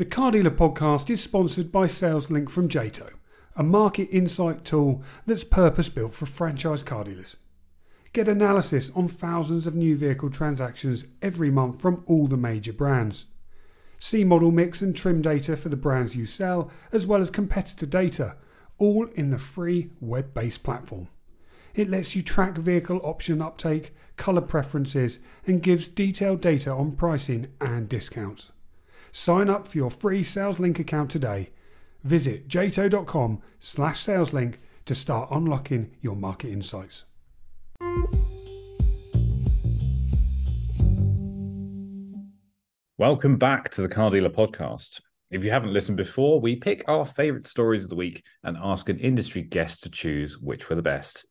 [0.00, 3.10] The Car Dealer podcast is sponsored by SalesLink from Jato,
[3.54, 7.36] a market insight tool that's purpose built for franchise car dealers.
[8.14, 13.26] Get analysis on thousands of new vehicle transactions every month from all the major brands.
[13.98, 17.84] See model mix and trim data for the brands you sell, as well as competitor
[17.84, 18.36] data,
[18.78, 21.08] all in the free web based platform.
[21.74, 27.48] It lets you track vehicle option uptake, colour preferences, and gives detailed data on pricing
[27.60, 28.50] and discounts.
[29.12, 31.50] Sign up for your free SalesLink account today.
[32.04, 34.54] Visit jato.com slash SalesLink
[34.86, 37.04] to start unlocking your market insights.
[42.98, 45.00] Welcome back to the Car Dealer Podcast.
[45.30, 48.88] If you haven't listened before, we pick our favorite stories of the week and ask
[48.88, 51.26] an industry guest to choose which were the best.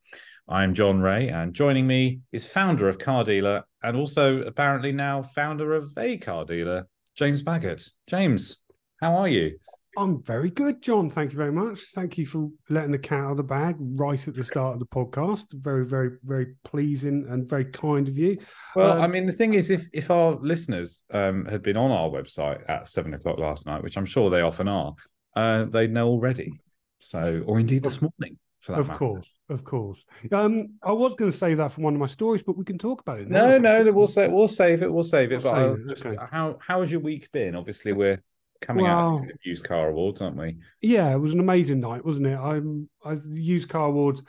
[0.48, 5.22] I'm Jon Reay, and joining me is founder of Car Dealer and also apparently now
[5.22, 6.88] founder of a car dealer,
[7.20, 7.86] James Baggett.
[8.08, 8.62] James,
[9.02, 9.58] how are you?
[9.98, 11.10] I'm very good, John.
[11.10, 11.82] Thank you very much.
[11.94, 14.80] Thank you for letting the cat out of the bag right at the start of
[14.80, 15.44] the podcast.
[15.52, 18.38] Very, very, very pleasing and very kind of you.
[18.74, 21.92] Well, um, I mean, the thing is, if if our listeners um, had been on
[21.92, 24.94] our website at seven o'clock last night, which I'm sure they often are,
[25.36, 26.54] uh, they know already.
[27.00, 28.98] So, or indeed this morning, of matter.
[28.98, 29.28] course.
[29.50, 30.04] Of course.
[30.32, 32.78] Um, I was going to say that for one of my stories, but we can
[32.78, 33.30] talk about it.
[33.30, 33.58] Now.
[33.58, 34.94] No, no, we'll say we'll save it.
[34.94, 35.44] We'll save it.
[35.44, 35.90] We'll but save it.
[35.90, 36.18] Just, okay.
[36.32, 37.56] how how has your week been?
[37.56, 38.22] Obviously, we're
[38.62, 40.58] coming well, out of used car awards, aren't we?
[40.82, 42.38] Yeah, it was an amazing night, wasn't it?
[42.38, 44.22] I'm I've used car awards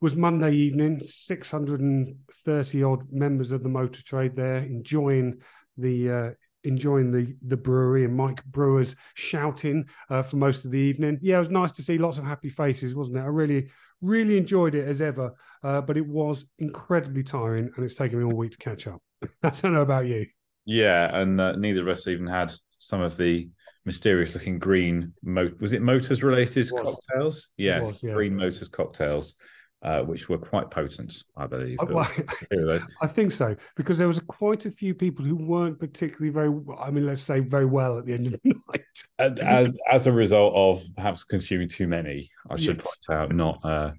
[0.00, 1.00] was Monday evening.
[1.02, 5.40] Six hundred and thirty odd members of the motor trade there enjoying
[5.76, 6.30] the uh,
[6.64, 11.18] enjoying the the brewery and Mike Brewers shouting uh, for most of the evening.
[11.22, 13.20] Yeah, it was nice to see lots of happy faces, wasn't it?
[13.20, 13.68] I really
[14.00, 18.24] really enjoyed it as ever, uh, but it was incredibly tiring, and it's taken me
[18.24, 19.02] all week to catch up.
[19.42, 20.26] I don't know about you.
[20.64, 23.48] Yeah, and uh, neither of us even had some of the
[23.84, 28.12] mysterious looking green mo- was it motors related cocktails yes was, yeah.
[28.12, 29.34] green motors cocktails
[29.82, 31.78] uh, which were quite potent, I believe.
[31.88, 32.10] Well,
[33.02, 36.52] I think so because there was quite a few people who weren't particularly very.
[36.78, 38.84] I mean, let's say very well at the end of the night.
[39.18, 42.86] and, and as a result of perhaps consuming too many, I should yes.
[42.86, 43.92] point out, not uh,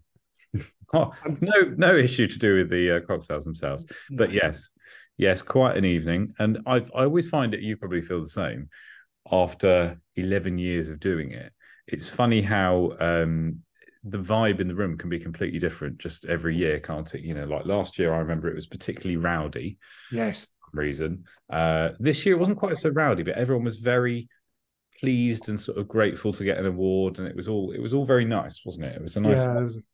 [0.93, 4.71] no no issue to do with the uh, cocktails themselves, but yes,
[5.17, 6.33] yes, quite an evening.
[6.39, 7.61] And I I always find it.
[7.61, 8.69] You probably feel the same
[9.31, 11.53] after eleven years of doing it.
[11.87, 13.61] It's funny how um,
[14.03, 17.21] the vibe in the room can be completely different just every year, can't it?
[17.21, 19.77] You know, like last year, I remember it was particularly rowdy.
[20.11, 20.47] Yes.
[20.73, 21.25] reason.
[21.49, 24.29] Uh, this year it wasn't quite so rowdy, but everyone was very
[24.99, 27.93] pleased and sort of grateful to get an award, and it was all it was
[27.93, 28.95] all very nice, wasn't it?
[28.95, 29.41] It was a nice.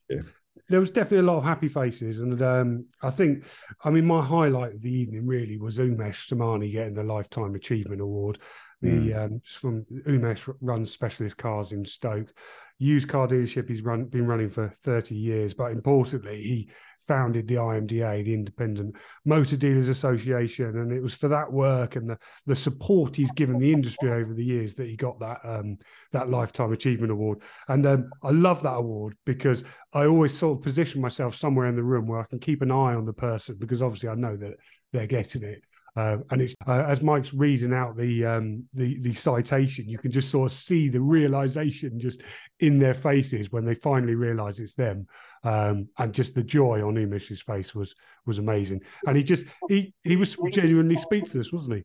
[0.10, 0.22] Yeah,
[0.70, 3.46] there was definitely a lot of happy faces, and um, I think,
[3.84, 8.02] I mean, my highlight of the evening really was Umesh Samani getting the Lifetime Achievement
[8.02, 8.40] Award.
[8.82, 9.26] The mm.
[9.26, 12.34] um, from Umesh runs specialist cars in Stoke,
[12.78, 16.70] used car dealership he's run been running for 30 years but importantly he
[17.08, 22.10] founded the IMDA the Independent Motor Dealers Association and it was for that work and
[22.10, 25.78] the, the support he's given the industry over the years that he got that um,
[26.12, 27.42] that lifetime achievement award.
[27.68, 29.64] And um, I love that award because
[29.94, 32.72] I always sort of position myself somewhere in the room where I can keep an
[32.72, 34.56] eye on the person because obviously I know that
[34.92, 35.62] they're getting it
[35.96, 40.12] uh, and it's uh, as Mike's reading out the um, the the citation, you can
[40.12, 42.22] just sort of see the realization just
[42.60, 45.08] in their faces when they finally realize it's them,
[45.44, 47.96] um, and just the joy on Umesh's face was
[48.26, 48.82] was amazing.
[49.08, 51.84] And he just he he was genuinely speechless, wasn't he?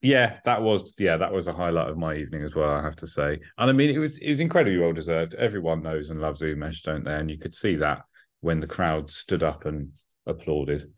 [0.00, 2.70] Yeah, that was yeah, that was a highlight of my evening as well.
[2.70, 5.34] I have to say, and I mean, it was it was incredibly well deserved.
[5.34, 7.14] Everyone knows and loves Umesh, don't they?
[7.14, 8.02] And you could see that
[8.40, 9.90] when the crowd stood up and
[10.26, 10.90] applauded.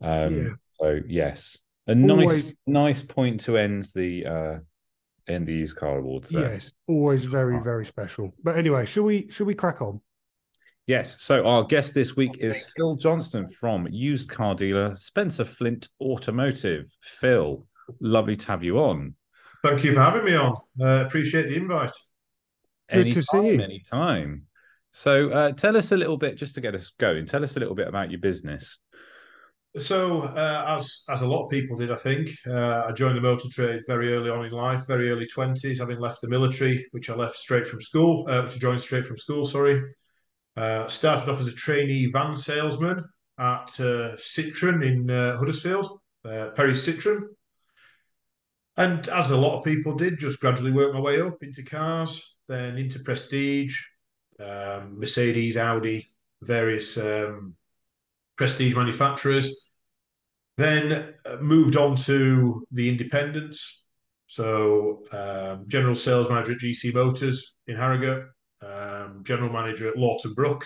[0.00, 0.50] Um, yeah.
[0.72, 4.58] So yes, a always, nice, nice point to end the uh
[5.26, 6.30] end the used car awards.
[6.30, 6.52] There.
[6.52, 8.34] Yes, always very, very special.
[8.42, 10.00] But anyway, should we should we crack on?
[10.86, 11.22] Yes.
[11.22, 16.86] So our guest this week is Phil Johnston from used car dealer Spencer Flint Automotive.
[17.00, 17.66] Phil,
[18.00, 19.14] lovely to have you on.
[19.62, 20.56] Thank you for having me on.
[20.78, 21.94] Uh, appreciate the invite.
[22.90, 23.62] Good anytime, to see you.
[23.62, 24.42] Anytime.
[24.92, 27.60] So uh, tell us a little bit, just to get us going, tell us a
[27.60, 28.78] little bit about your business.
[29.76, 33.20] So, uh, as as a lot of people did, I think uh, I joined the
[33.20, 37.10] motor trade very early on in life, very early twenties, having left the military, which
[37.10, 39.44] I left straight from school, uh, which I joined straight from school.
[39.44, 39.82] Sorry,
[40.56, 43.04] uh, started off as a trainee van salesman
[43.36, 47.22] at uh, Citroen in uh, Huddersfield, Perry Citroen,
[48.76, 52.36] and as a lot of people did, just gradually worked my way up into cars,
[52.46, 53.76] then into Prestige,
[54.38, 56.06] um, Mercedes, Audi,
[56.42, 56.96] various.
[56.96, 57.56] Um,
[58.36, 59.70] prestige manufacturers,
[60.56, 63.82] then uh, moved on to the independents.
[64.26, 68.24] So um, general sales manager at GC Motors in Harrogate,
[68.62, 70.64] um, general manager at Lawton Brook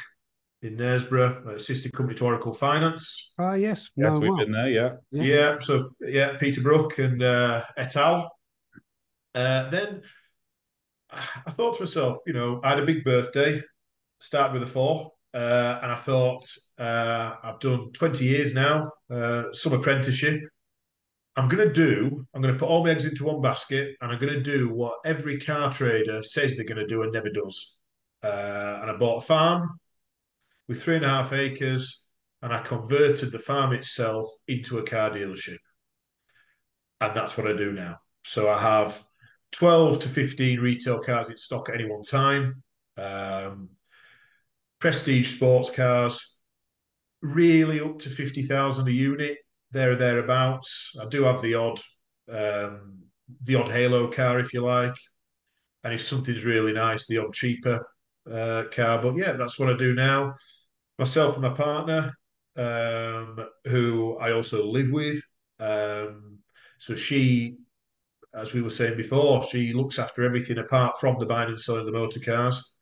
[0.62, 3.34] in Knaresborough, assistant company to Oracle Finance.
[3.38, 4.38] Ah, uh, yes, yes, no, we've well.
[4.38, 4.90] been there, yeah.
[5.10, 5.22] yeah.
[5.22, 8.30] yeah, So yeah, Peter Brook and uh, et al.
[9.34, 10.02] Uh, then
[11.10, 13.62] I thought to myself, you know, I had a big birthday,
[14.18, 16.46] start with a four, uh, and I thought
[16.78, 20.40] uh, I've done 20 years now, uh, some apprenticeship.
[21.36, 24.10] I'm going to do, I'm going to put all my eggs into one basket and
[24.10, 27.30] I'm going to do what every car trader says they're going to do and never
[27.30, 27.76] does.
[28.24, 29.78] Uh, and I bought a farm
[30.66, 32.06] with three and a half acres
[32.42, 35.58] and I converted the farm itself into a car dealership.
[37.00, 37.98] And that's what I do now.
[38.24, 39.00] So I have
[39.52, 42.62] 12 to 15 retail cars in stock at any one time.
[42.96, 43.70] Um,
[44.78, 46.36] prestige sports cars,
[47.20, 49.38] really up to 50,000 a unit,
[49.72, 50.92] there or thereabouts.
[51.00, 51.80] I do have the odd,
[52.30, 52.98] um,
[53.42, 54.94] the odd halo car, if you like.
[55.84, 57.86] And if something's really nice, the odd cheaper
[58.30, 59.02] uh, car.
[59.02, 60.34] But yeah, that's what I do now.
[60.98, 62.12] Myself and my partner,
[62.56, 65.22] um, who I also live with.
[65.60, 66.38] Um,
[66.78, 67.56] so she,
[68.34, 71.86] as we were saying before, she looks after everything apart from the buying and selling
[71.86, 72.72] the motor cars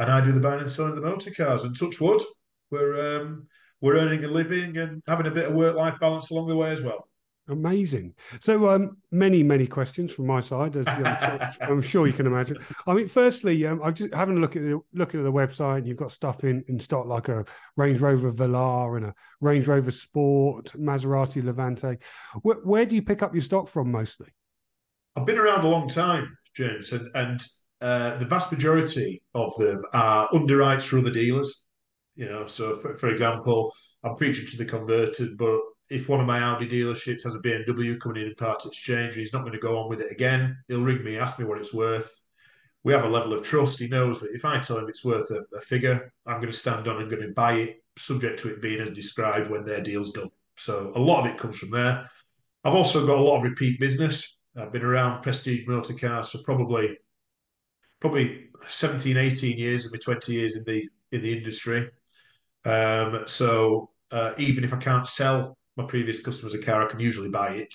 [0.00, 1.62] and I do the buying and selling the motor cars.
[1.62, 2.22] And touch wood,
[2.70, 3.46] we're um,
[3.80, 6.72] we're earning a living and having a bit of work life balance along the way
[6.72, 7.06] as well.
[7.48, 8.14] Amazing.
[8.40, 12.26] So, um, many, many questions from my side, as I'm sure, I'm sure you can
[12.26, 12.58] imagine.
[12.86, 15.78] I mean, firstly, um, I'm just having a look at the looking at the website.
[15.78, 17.44] and You've got stuff in, in stock like a
[17.76, 21.98] Range Rover Velar and a Range Rover Sport, Maserati Levante.
[22.42, 24.28] Where, where do you pick up your stock from mostly?
[25.16, 27.44] I've been around a long time, James, and, and
[27.80, 31.64] uh, the vast majority of them are underwrites for other dealers.
[32.14, 33.72] You know, so for, for example,
[34.04, 37.98] I'm preaching to the converted, but if one of my Audi dealerships has a BMW
[37.98, 40.56] coming in in part exchange, he's not going to go on with it again.
[40.68, 42.10] He'll ring me, ask me what it's worth.
[42.84, 43.78] We have a level of trust.
[43.78, 46.58] He knows that if I tell him it's worth a, a figure, I'm going to
[46.58, 49.82] stand on and going to buy it, subject to it being as described when their
[49.82, 50.30] deal's done.
[50.56, 52.08] So a lot of it comes from there.
[52.64, 54.36] I've also got a lot of repeat business.
[54.56, 56.96] I've been around prestige motor cars for probably
[58.00, 61.88] probably 17, 18 years of my 20 years in the in the industry.
[62.64, 67.00] Um, so uh, even if I can't sell my previous customers a car, I can
[67.00, 67.74] usually buy it.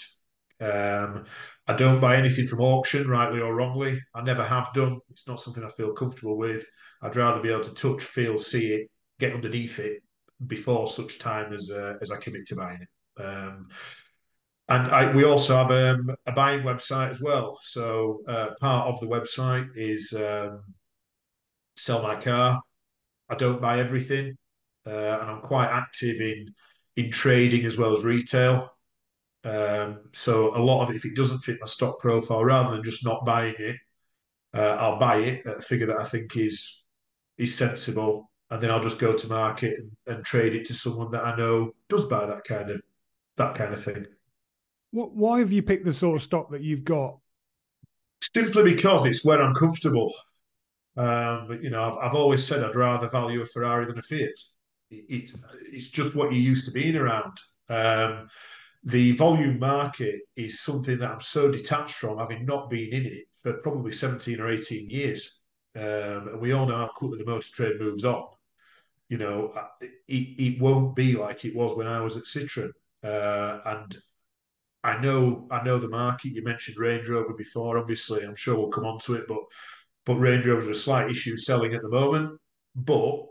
[0.62, 1.26] Um,
[1.68, 4.00] I don't buy anything from auction, rightly or wrongly.
[4.14, 5.00] I never have done.
[5.10, 6.66] It's not something I feel comfortable with.
[7.02, 10.02] I'd rather be able to touch, feel, see it, get underneath it
[10.48, 13.24] before such time as uh, as I commit to buying it.
[13.24, 13.68] Um,
[14.68, 17.60] and I, we also have um, a buying website as well.
[17.62, 20.64] So uh, part of the website is um,
[21.78, 22.62] sell my car.
[23.30, 24.38] I don't buy everything,
[24.88, 26.54] uh, and I'm quite active in
[26.96, 28.70] in trading as well as retail.
[29.44, 32.84] Um, so a lot of it, if it doesn't fit my stock profile, rather than
[32.84, 33.76] just not buying it,
[34.56, 36.84] uh, I'll buy it at a figure that I think is
[37.38, 41.12] is sensible, and then I'll just go to market and, and trade it to someone
[41.12, 42.82] that I know does buy that kind of
[43.38, 44.08] that kind of thing.
[44.96, 47.18] Why have you picked the sort of stock that you've got?
[48.34, 50.14] Simply because it's where I'm comfortable.
[50.96, 54.02] Um, but you know, I've, I've, always said I'd rather value a Ferrari than a
[54.02, 54.30] Fiat.
[54.90, 55.32] It, it,
[55.70, 57.38] it's just what you're used to being around.
[57.68, 58.30] Um,
[58.86, 63.28] the volume market is something that I'm so detached from, having not been in it
[63.44, 65.40] for probably 17 or 18 years.
[65.76, 68.28] Um, and we all know how quickly the motor trade moves on.
[69.10, 72.72] You know, it, it won't be like it was when I was at Citroen.
[73.04, 73.98] Uh, and
[74.86, 76.34] I know I know the market.
[76.34, 77.78] You mentioned Range Rover before.
[77.78, 79.40] Obviously, I'm sure we'll come on to it, but
[80.06, 82.40] but Range Rover's are a slight issue selling at the moment.
[82.76, 83.26] But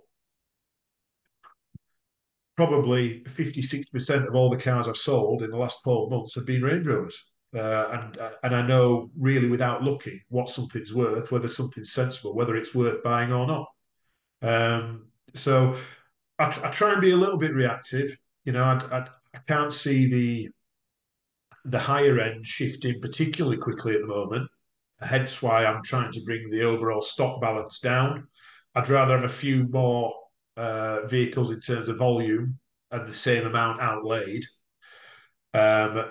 [2.56, 6.46] probably 50, 60% of all the cars I've sold in the last 12 months have
[6.46, 7.24] been Range Rovers.
[7.54, 12.56] Uh, and and I know really without looking what something's worth, whether something's sensible, whether
[12.56, 13.66] it's worth buying or not.
[14.42, 15.76] Um, so
[16.40, 18.16] I, I, try and be a little bit reactive.
[18.44, 20.48] You know, I, I, I can't see the
[21.64, 24.48] the higher end shifting particularly quickly at the moment.
[25.00, 28.28] Hence why I'm trying to bring the overall stock balance down.
[28.74, 30.14] I'd rather have a few more
[30.56, 32.58] uh, vehicles in terms of volume
[32.90, 34.44] and the same amount outlaid.
[35.52, 36.04] Um,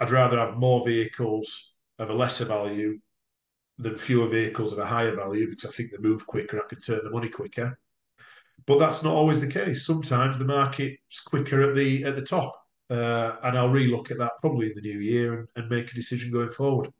[0.00, 2.98] I'd rather have more vehicles of a lesser value
[3.78, 6.58] than fewer vehicles of a higher value because I think they move quicker.
[6.58, 7.78] I can turn the money quicker.
[8.66, 9.86] But that's not always the case.
[9.86, 12.59] Sometimes the market's quicker at the at the top
[12.90, 15.94] uh, and I'll relook at that probably in the new year and, and make a
[15.94, 16.92] decision going forward.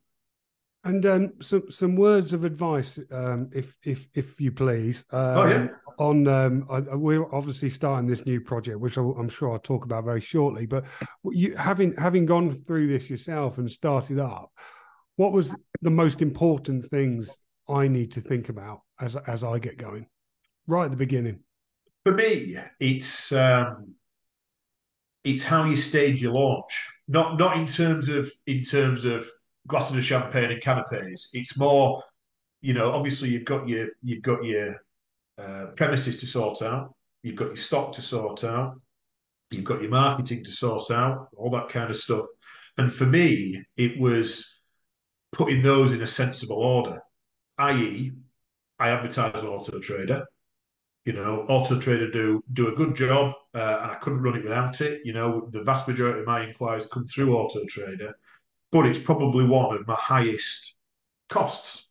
[0.85, 5.05] And um, some some words of advice, um, if if if you please.
[5.11, 5.69] Um, oh yeah.
[5.99, 10.05] On um, I, we're obviously starting this new project, which I'm sure I'll talk about
[10.05, 10.65] very shortly.
[10.65, 10.85] But
[11.25, 14.51] you having having gone through this yourself and started up,
[15.17, 17.37] what was the most important things
[17.69, 20.07] I need to think about as as I get going,
[20.67, 21.41] right at the beginning?
[22.05, 23.95] For me, it's um,
[25.25, 26.89] it's how you stage your launch.
[27.09, 29.29] Not not in terms of in terms of
[29.67, 31.31] glasses of champagne and canapes.
[31.33, 32.03] It's more,
[32.61, 34.77] you know, obviously you've got your you've got your
[35.39, 38.81] uh, premises to sort out, you've got your stock to sort out,
[39.51, 42.27] you've got your marketing to sort out, all that kind of stuff.
[42.79, 44.61] And for me, it was
[45.33, 47.01] putting those in a sensible order,
[47.59, 48.13] i.e.,
[48.79, 50.25] I advertise on Auto Trader.
[51.05, 54.45] You know, Auto Trader do do a good job, uh, and I couldn't run it
[54.45, 55.01] without it.
[55.05, 58.13] You know, the vast majority of my inquiries come through Auto Trader,
[58.71, 60.75] but it's probably one of my highest
[61.29, 61.89] costs.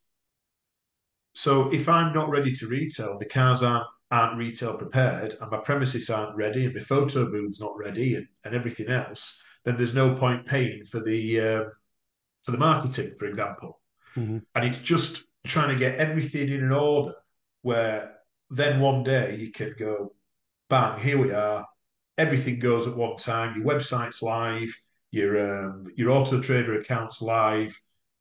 [1.34, 5.58] So if I'm not ready to retail, the cars aren't aren't retail prepared, and my
[5.58, 9.94] premises aren't ready, and my photo booth's not ready, and, and everything else, then there's
[9.94, 11.64] no point paying for the uh,
[12.44, 13.80] for the marketing, for example.
[14.16, 14.40] Mm-hmm.
[14.56, 17.14] And it's just trying to get everything in an order
[17.62, 18.16] where
[18.50, 20.14] then one day you can go,
[20.70, 21.66] bang, here we are.
[22.18, 23.56] Everything goes at one time.
[23.56, 24.74] Your website's live.
[25.12, 27.80] Your um, your auto trader account's live.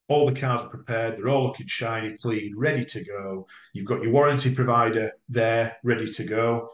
[0.08, 1.18] All the cars are prepared.
[1.18, 3.46] They're all looking shiny, clean, ready to go.
[3.74, 6.70] You've got your warranty provider there, ready to go,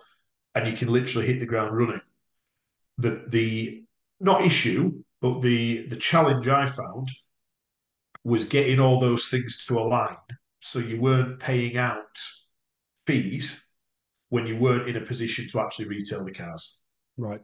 [0.54, 2.00] and you can literally hit the ground running.
[2.98, 3.84] The the
[4.20, 7.08] not issue, but the the challenge I found
[8.22, 10.16] was getting all those things to align
[10.60, 12.18] so you weren't paying out
[13.06, 13.64] fees
[14.30, 16.78] when you weren't in a position to actually retail the cars.
[17.16, 17.40] Right.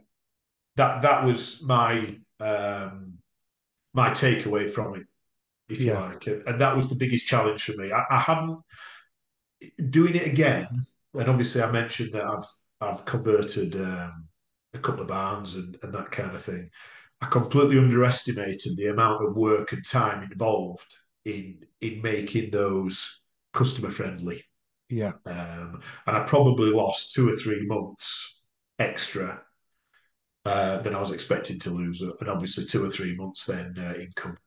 [0.75, 3.17] That that was my um,
[3.93, 5.03] my takeaway from it,
[5.69, 5.93] if yeah.
[5.93, 7.91] you like, and that was the biggest challenge for me.
[7.91, 8.59] I, I hadn't
[9.89, 12.47] doing it again, and obviously I mentioned that I've
[12.79, 14.27] I've converted um,
[14.73, 16.69] a couple of barns and, and that kind of thing.
[17.21, 23.21] I completely underestimated the amount of work and time involved in in making those
[23.53, 24.43] customer friendly.
[24.91, 25.13] Yeah.
[25.25, 28.35] Um, and I probably lost two or three months
[28.77, 29.41] extra
[30.43, 33.93] uh, than I was expecting to lose, and obviously two or three months then uh,
[33.99, 34.37] income.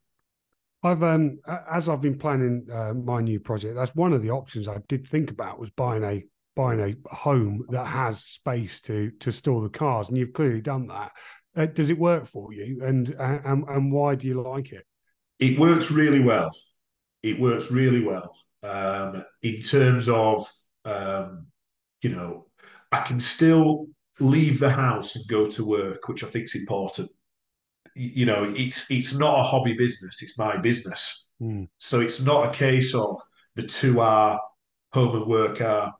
[0.83, 1.39] I've um
[1.71, 5.07] as I've been planning uh, my new project, that's one of the options I did
[5.07, 6.23] think about was buying a
[6.55, 10.87] buying a home that has space to to store the cars, and you've clearly done
[10.87, 11.11] that.
[11.57, 14.85] Uh, does it work for you, and, and and why do you like it?
[15.39, 16.51] It works really well.
[17.23, 20.47] It works really well um, in terms of
[20.85, 21.47] um,
[22.01, 22.47] you know
[22.91, 23.87] I can still
[24.19, 27.09] leave the house and go to work, which I think is important.
[27.95, 31.27] You know, it's it's not a hobby business; it's my business.
[31.41, 31.67] Mm.
[31.77, 33.21] So it's not a case of
[33.55, 34.39] the two are
[34.93, 35.93] home and work are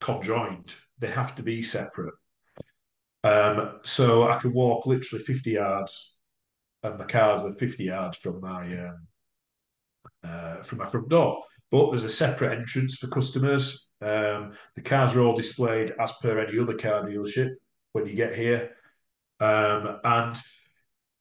[0.00, 2.14] conjoined; they have to be separate.
[3.24, 6.16] Um, so I can walk literally 50 yards,
[6.82, 9.06] and my cars are 50 yards from my um,
[10.22, 11.42] uh, from my front door.
[11.70, 13.88] But there's a separate entrance for customers.
[14.00, 17.50] Um, the cars are all displayed as per any other car dealership
[17.92, 18.72] when you get here,
[19.40, 20.36] um, and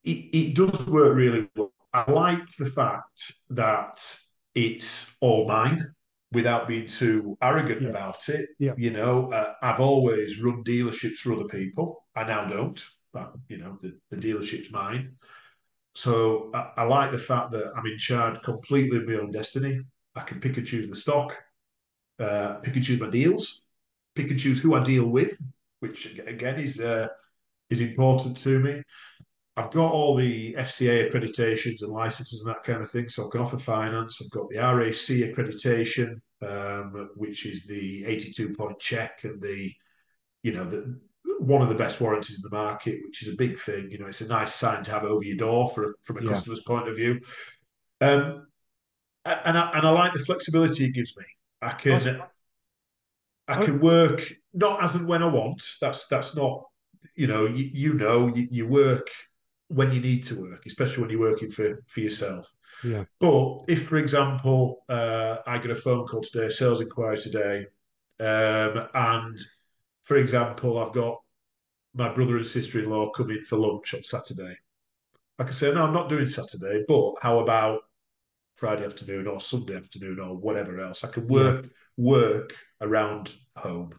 [0.04, 1.72] it, it does work really well.
[1.94, 4.06] I like the fact that
[4.54, 5.96] it's all mine
[6.32, 7.90] without being too arrogant yeah.
[7.90, 8.50] about it.
[8.60, 8.74] Yeah.
[8.78, 12.04] You know, uh, I've always run dealerships for other people.
[12.16, 12.84] I now don't.
[13.14, 15.16] But, you know, the, the dealership's mine.
[15.94, 19.80] So I, I, like the fact that I'm in charge completely of my own destiny.
[20.16, 21.36] I can pick and choose the stock,
[22.20, 23.64] uh, pick and choose my deals,
[24.16, 25.38] pick and choose who I deal with,
[25.80, 27.08] which again is uh,
[27.70, 28.84] is important to me.
[29.58, 33.30] I've got all the FCA accreditations and licenses and that kind of thing, so I
[33.32, 34.22] can offer finance.
[34.22, 39.72] I've got the RAC accreditation, um, which is the 82 point check and the,
[40.44, 41.00] you know, the
[41.40, 43.90] one of the best warranties in the market, which is a big thing.
[43.90, 46.30] You know, it's a nice sign to have over your door for, from a yeah.
[46.32, 47.20] customer's point of view.
[48.02, 48.48] Um,
[49.26, 51.26] and I, and I like the flexibility it gives me.
[51.62, 52.22] I can
[53.48, 55.64] I can work not as and when I want.
[55.82, 56.66] That's that's not
[57.16, 59.10] you know you, you know you, you work
[59.68, 62.48] when you need to work, especially when you're working for for yourself.
[62.84, 63.06] Yeah.
[63.20, 67.66] But if, for example, uh, I get a phone call today, a sales inquiry today,
[68.20, 69.40] um, and
[70.04, 71.22] for example, I've got
[71.96, 74.56] my brother and sister in law coming for lunch on Saturday.
[75.40, 77.82] I can say, no, I'm not doing Saturday, but how about
[78.56, 81.04] Friday afternoon or Sunday afternoon or whatever else?
[81.04, 81.70] I can work yeah.
[81.98, 83.94] work around home.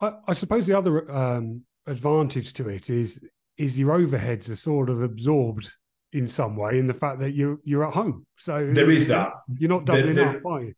[0.00, 3.20] I, I suppose the other um, advantage to it is
[3.56, 5.70] is your overheads are sort of absorbed
[6.12, 8.26] in some way in the fact that you you're at home.
[8.38, 9.32] So there is that.
[9.58, 10.74] You're not doubling there, there, up, are you?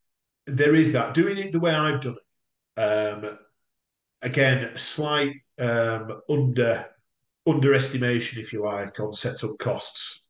[0.47, 1.14] There is that.
[1.14, 2.80] Doing it the way I've done it.
[2.80, 3.38] Um,
[4.23, 6.87] again, slight um, under
[7.47, 10.21] underestimation, if you like, on setup costs.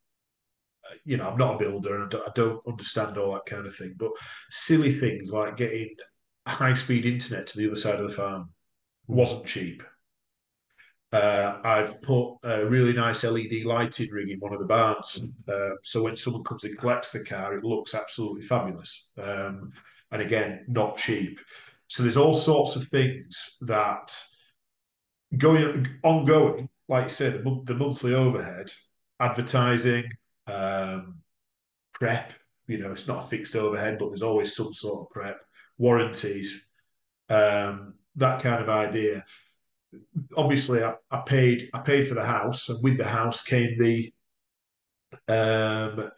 [1.05, 3.65] You know, I'm not a builder and I don't, I don't understand all that kind
[3.65, 3.95] of thing.
[3.97, 4.11] But
[4.51, 5.89] silly things like getting
[6.47, 8.49] high speed internet to the other side of the farm
[9.07, 9.83] wasn't cheap.
[11.13, 15.21] Uh, I've put a really nice LED lighting rig in one of the barns.
[15.47, 19.09] Uh, so when someone comes and collects the car, it looks absolutely fabulous.
[19.17, 19.71] Um,
[20.11, 21.39] and again, not cheap.
[21.87, 24.13] So there's all sorts of things that
[25.37, 28.71] going ongoing, like you said, the, the monthly overhead,
[29.19, 30.09] advertising,
[30.47, 31.19] um,
[31.93, 32.33] prep.
[32.67, 35.39] You know, it's not a fixed overhead, but there's always some sort of prep,
[35.77, 36.69] warranties,
[37.29, 39.23] um, that kind of idea.
[40.35, 44.13] Obviously, I, I, paid I paid for the house, and with the house came the
[45.29, 46.11] um,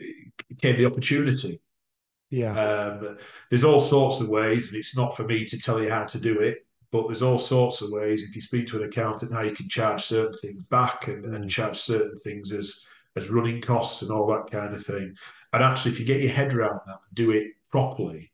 [0.58, 1.62] came the opportunity.
[2.32, 2.60] Yeah.
[2.60, 3.18] Um,
[3.50, 6.20] there's all sorts of ways, and it's not for me to tell you how to
[6.20, 8.24] do it, but there's all sorts of ways.
[8.24, 11.36] If you speak to an accountant, how you can charge certain things back and, mm.
[11.36, 12.84] and charge certain things as
[13.16, 15.14] as running costs and all that kind of thing.
[15.54, 18.32] And actually, if you get your head around that and do it properly,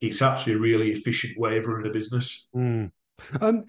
[0.00, 2.46] it's actually a really efficient way of running a business.
[2.54, 2.90] Mm.
[3.40, 3.66] Um,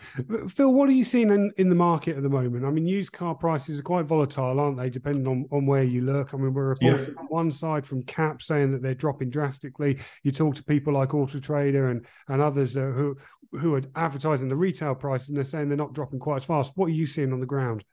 [0.47, 2.65] Phil, what are you seeing in, in the market at the moment?
[2.65, 4.89] I mean, used car prices are quite volatile, aren't they?
[4.89, 6.33] Depending on, on where you look.
[6.33, 7.19] I mean, we're reporting yeah.
[7.19, 9.99] on one side from Cap saying that they're dropping drastically.
[10.23, 13.17] You talk to people like Auto Trader and and others who
[13.51, 16.71] who are advertising the retail prices, and they're saying they're not dropping quite as fast.
[16.75, 17.83] What are you seeing on the ground?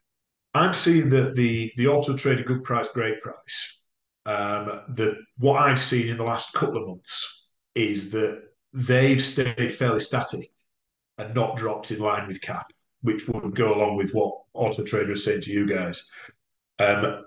[0.53, 3.79] I'm seeing that the the Auto Trader good price, great price.
[4.25, 8.41] Um, that what I've seen in the last couple of months is that
[8.73, 10.51] they've stayed fairly static
[11.17, 15.13] and not dropped in line with cap, which would go along with what Auto Trader
[15.13, 16.09] is saying to you guys.
[16.79, 17.25] Um,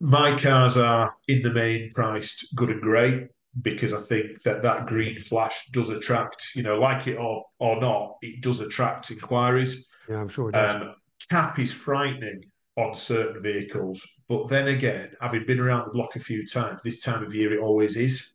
[0.00, 3.28] my cars are in the main priced good and great
[3.62, 7.80] because I think that that green flash does attract, you know, like it or or
[7.80, 9.88] not, it does attract inquiries.
[10.08, 10.82] Yeah, I'm sure it does.
[10.82, 10.94] Um,
[11.30, 12.42] cap is frightening
[12.76, 17.02] on certain vehicles, but then again, having been around the block a few times, this
[17.02, 18.32] time of year it always is.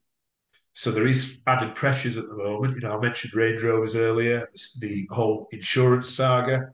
[0.73, 2.75] So there is added pressures at the moment.
[2.75, 6.71] You know, I mentioned Range Rovers earlier, the whole insurance saga.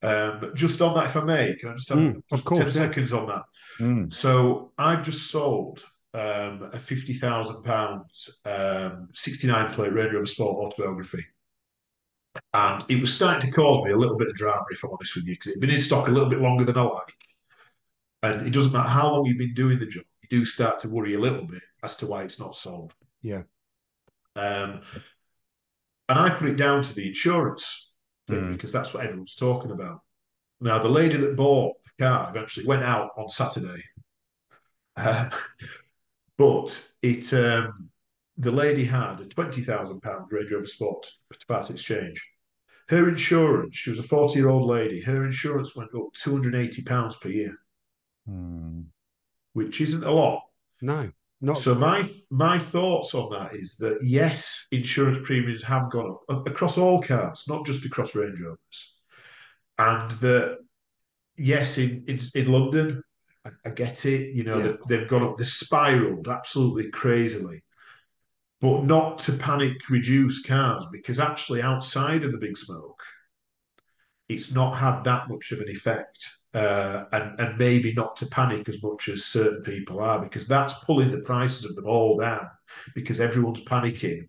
[0.00, 2.66] Um, just on that, if I may, can I just have mm, of course, 10
[2.68, 2.72] yeah.
[2.72, 3.42] seconds on that?
[3.80, 4.14] Mm.
[4.14, 11.26] So I've just sold um, a £50,000 um, 69 plate Range Rover Sport autobiography.
[12.54, 15.16] And it was starting to cause me a little bit of drama, if I'm honest
[15.16, 17.14] with you, because it had been in stock a little bit longer than I like.
[18.22, 20.88] And it doesn't matter how long you've been doing the job, you do start to
[20.88, 22.94] worry a little bit as to why it's not sold.
[23.22, 23.42] Yeah.
[24.34, 24.82] Um,
[26.08, 27.92] and I put it down to the insurance
[28.28, 28.52] thing mm.
[28.52, 30.00] because that's what everyone's talking about.
[30.60, 33.82] Now, the lady that bought the car eventually went out on Saturday,
[34.96, 35.30] uh,
[36.36, 37.90] but it um,
[38.38, 42.24] the lady had a twenty thousand pound Range Rover Sport to part exchange.
[42.88, 45.00] Her insurance, she was a forty year old lady.
[45.02, 47.56] Her insurance went up two hundred and eighty pounds per year,
[48.28, 48.84] mm.
[49.52, 50.42] which isn't a lot.
[50.80, 51.10] No.
[51.40, 56.48] Not so my my thoughts on that is that yes, insurance premiums have gone up
[56.48, 58.94] across all cars, not just across Range Rovers,
[59.78, 60.58] and that
[61.36, 63.04] yes, in in, in London,
[63.44, 64.34] I, I, get it.
[64.34, 64.72] You know, yeah.
[64.88, 67.62] they, have gone up, they spiraled absolutely crazily,
[68.60, 73.02] but not to panic reduce cars because actually outside of the big smoke,
[74.28, 78.68] it's not had that much of an effect uh, and and maybe not to panic
[78.68, 82.46] as much as certain people are because that's pulling the prices of them all down
[82.94, 84.28] because everyone's panicking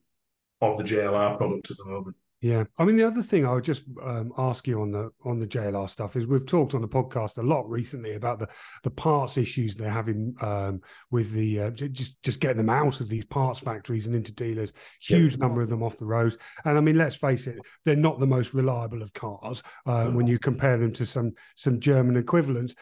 [0.61, 2.15] on the JLR product at the moment.
[2.41, 5.39] Yeah, I mean the other thing I would just um, ask you on the on
[5.39, 8.47] the JLR stuff is we've talked on the podcast a lot recently about the
[8.83, 10.79] the parts issues they're having um,
[11.11, 14.71] with the uh, just just getting them out of these parts factories and into dealers.
[15.01, 18.21] Huge number of them off the road, and I mean let's face it, they're not
[18.21, 22.73] the most reliable of cars uh, when you compare them to some some German equivalents.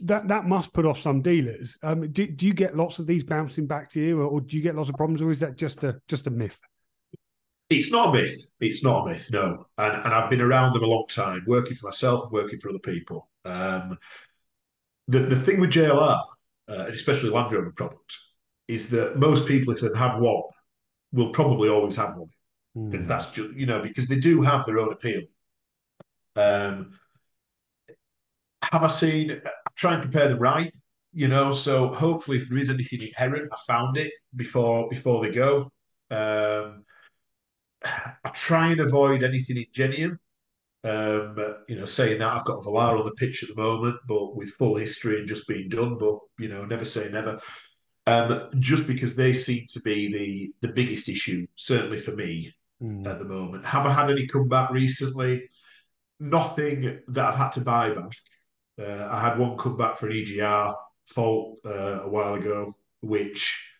[0.00, 1.76] That that must put off some dealers.
[1.82, 4.56] Um, do, do you get lots of these bouncing back to you, or, or do
[4.56, 6.58] you get lots of problems, or is that just a just a myth?
[7.76, 8.46] It's not a myth.
[8.60, 9.66] It's not a myth, no.
[9.78, 12.78] And, and I've been around them a long time, working for myself, working for other
[12.78, 13.28] people.
[13.44, 13.98] Um,
[15.08, 16.22] the, the thing with JLR,
[16.68, 18.16] uh, and especially Land Rover product,
[18.68, 20.42] is that most people, if they've had one,
[21.12, 22.30] will probably always have one.
[22.76, 23.06] Mm.
[23.06, 25.22] That's just, you know, because they do have their own appeal.
[26.36, 26.98] Um,
[28.62, 30.72] have I seen, I try and compare them right,
[31.12, 35.30] you know, so hopefully if there is anything inherent, I found it before before they
[35.30, 35.70] go.
[36.10, 36.84] Um,
[38.34, 40.18] try and avoid anything ingenium.
[40.82, 44.36] Um, you know, saying that I've got Velar on the pitch at the moment, but
[44.36, 45.96] with full history and just being done.
[45.98, 47.40] But you know, never say never.
[48.06, 50.12] Um, just because they seem to be
[50.60, 53.06] the the biggest issue, certainly for me mm.
[53.06, 53.64] at the moment.
[53.64, 55.48] Have I had any comeback recently?
[56.20, 58.12] Nothing that I've had to buy back.
[58.78, 60.74] Uh, I had one comeback for an EGR
[61.06, 63.73] fault uh, a while ago, which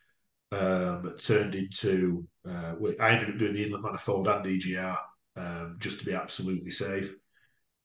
[0.54, 4.96] um, turned into uh, I ended up doing the inlet manifold and EGR
[5.36, 7.10] um, just to be absolutely safe.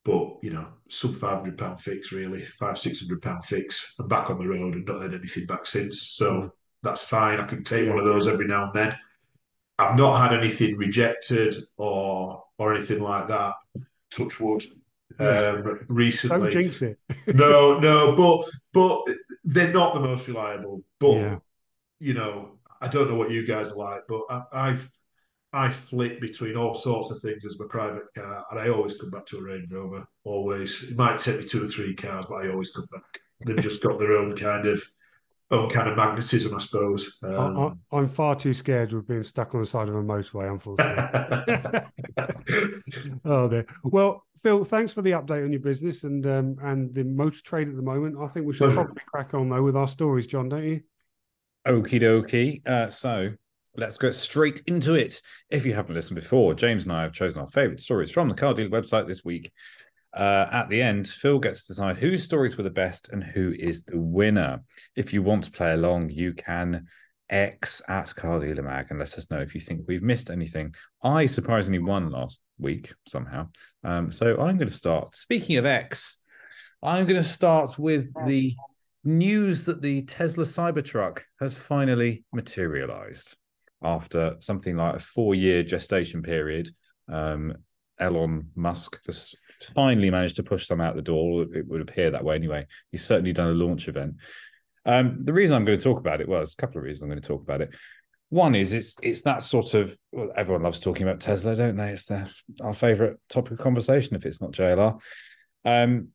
[0.05, 3.95] But you know, sub five hundred pound fix really, five six hundred pound fix.
[3.99, 6.51] I'm back on the road and not had anything back since, so mm.
[6.83, 7.39] that's fine.
[7.39, 8.95] I can take one of those every now and then.
[9.77, 13.53] I've not had anything rejected or or anything like that.
[14.11, 14.63] Touch wood.
[15.19, 16.97] Um, recently, don't jinx it.
[17.27, 20.83] no, no, but but they're not the most reliable.
[20.99, 21.37] But yeah.
[21.99, 24.89] you know, I don't know what you guys are like, but I, I've
[25.51, 29.09] I flip between all sorts of things as my private car, and I always come
[29.09, 30.07] back to a Range Rover.
[30.23, 33.19] Always, it might take me two or three cars, but I always come back.
[33.45, 34.83] They've just got their own kind of
[35.51, 37.17] own kind of magnetism, I suppose.
[37.23, 40.51] Um, I, am far too scared of being stuck on the side of a motorway,
[40.51, 41.81] unfortunately.
[43.25, 43.65] oh, dear.
[43.83, 47.67] Well, Phil, thanks for the update on your business and um, and the motor trade
[47.69, 48.17] at the moment.
[48.21, 48.83] I think we should Pleasure.
[48.83, 50.81] probably crack on though with our stories, John, don't you?
[51.67, 52.67] Okie dokie.
[52.67, 53.31] Uh, so
[53.75, 55.21] let's go straight into it.
[55.49, 58.35] If you haven't listened before, James and I have chosen our favourite stories from the
[58.35, 59.51] car dealer website this week.
[60.13, 63.53] Uh, at the end, Phil gets to decide whose stories were the best and who
[63.57, 64.61] is the winner.
[64.95, 66.87] If you want to play along, you can
[67.29, 70.73] X at Car Dealer Mag and let us know if you think we've missed anything.
[71.03, 73.49] I surprisingly won last week somehow.
[73.83, 75.15] Um, so I'm going to start.
[75.15, 76.17] Speaking of X,
[76.81, 78.55] I'm going to start with the
[79.03, 83.37] news that the Tesla Cybertruck has finally materialized
[83.83, 86.69] after something like a four year gestation period.
[87.11, 87.55] Um,
[87.99, 89.37] Elon Musk just
[89.73, 91.45] finally managed to push them out the door.
[91.53, 92.65] It would appear that way anyway.
[92.91, 94.15] He's certainly done a launch event.
[94.85, 97.09] Um, the reason I'm going to talk about it was a couple of reasons I'm
[97.09, 97.75] going to talk about it.
[98.29, 101.89] One is it's it's that sort of well, everyone loves talking about Tesla, don't they?
[101.89, 102.27] It's their,
[102.61, 104.99] our favorite topic of conversation if it's not JLR.
[105.65, 106.09] Um,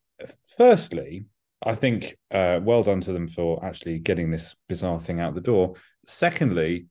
[0.56, 1.26] firstly,
[1.64, 5.40] I think uh, well done to them for actually getting this bizarre thing out the
[5.40, 5.74] door.
[6.06, 6.86] Secondly,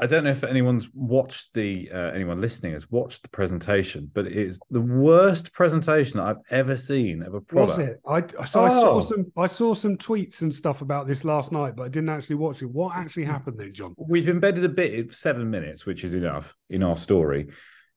[0.00, 4.26] I don't know if anyone's watched the uh, anyone listening has watched the presentation, but
[4.26, 7.78] it is the worst presentation I've ever seen of a product.
[7.78, 8.00] Was it?
[8.06, 8.64] I so oh.
[8.64, 9.00] I saw oh.
[9.00, 12.36] some I saw some tweets and stuff about this last night, but I didn't actually
[12.36, 12.70] watch it.
[12.70, 13.94] What actually happened there, John?
[13.96, 17.48] We've embedded a bit, seven minutes, which is enough in our story.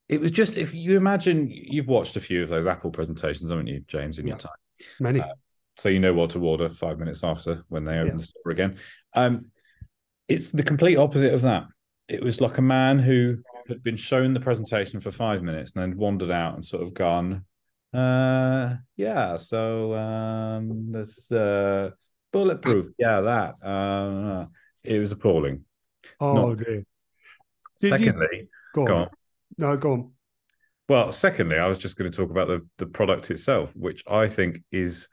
[0.10, 3.68] It was just if you imagine you've watched a few of those Apple presentations, haven't
[3.68, 4.32] you, James, in yeah.
[4.32, 4.52] your time?
[5.00, 5.20] Many.
[5.20, 5.28] Uh,
[5.82, 8.18] so you know what to order five minutes after when they open yeah.
[8.18, 8.78] the store again.
[9.16, 9.48] Um,
[10.28, 11.66] it's the complete opposite of that
[12.08, 13.38] it was like a man who
[13.70, 16.94] had been shown the presentation for five minutes and then wandered out and sort of
[16.94, 17.46] gone,
[17.94, 21.92] uh, yeah, so um, there's uh,
[22.32, 22.88] bulletproof.
[22.98, 23.56] Yeah, that.
[23.66, 24.46] Uh,
[24.84, 25.66] it was appalling.
[26.20, 26.58] Oh, Not...
[26.60, 26.86] dear.
[27.80, 28.48] Did secondly, you...
[28.74, 28.88] go, on.
[28.88, 29.10] go on.
[29.58, 30.12] No, go on.
[30.88, 34.28] Well, secondly, I was just going to talk about the, the product itself, which I
[34.28, 35.08] think is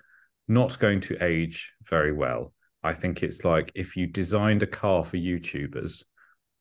[0.48, 2.52] not going to age very well.
[2.82, 6.04] I think it's like if you designed a car for YouTubers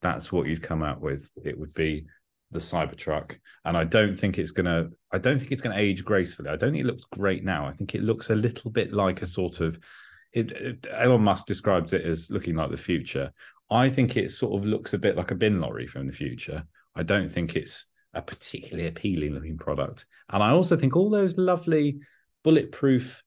[0.02, 1.30] that's what you'd come out with.
[1.44, 2.06] It would be
[2.52, 4.90] the Cybertruck, and I don't think it's gonna.
[5.12, 6.50] I don't think it's gonna age gracefully.
[6.50, 7.68] I don't think it looks great now.
[7.68, 9.80] I think it looks a little bit like a sort of.
[10.34, 13.32] It, it, Elon Musk describes it as looking like the future.
[13.72, 16.64] I think it sort of looks a bit like a bin lorry from the future.
[16.96, 20.06] I don't think it's a particularly appealing looking product.
[20.30, 22.00] And I also think all those lovely
[22.44, 23.24] bulletproof,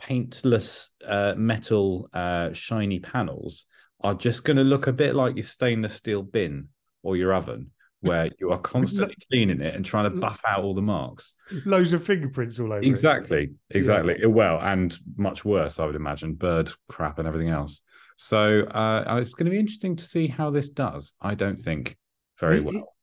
[0.00, 3.66] paintless uh, metal, uh, shiny panels
[4.00, 6.68] are just going to look a bit like your stainless steel bin
[7.02, 10.74] or your oven, where you are constantly cleaning it and trying to buff out all
[10.74, 11.34] the marks.
[11.66, 12.82] Loads of fingerprints all over.
[12.82, 13.76] Exactly, it.
[13.76, 14.16] exactly.
[14.18, 14.26] Yeah.
[14.26, 17.82] Well, and much worse, I would imagine, bird crap and everything else.
[18.16, 21.14] So uh, it's going to be interesting to see how this does.
[21.20, 21.96] I don't think
[22.38, 22.94] very well.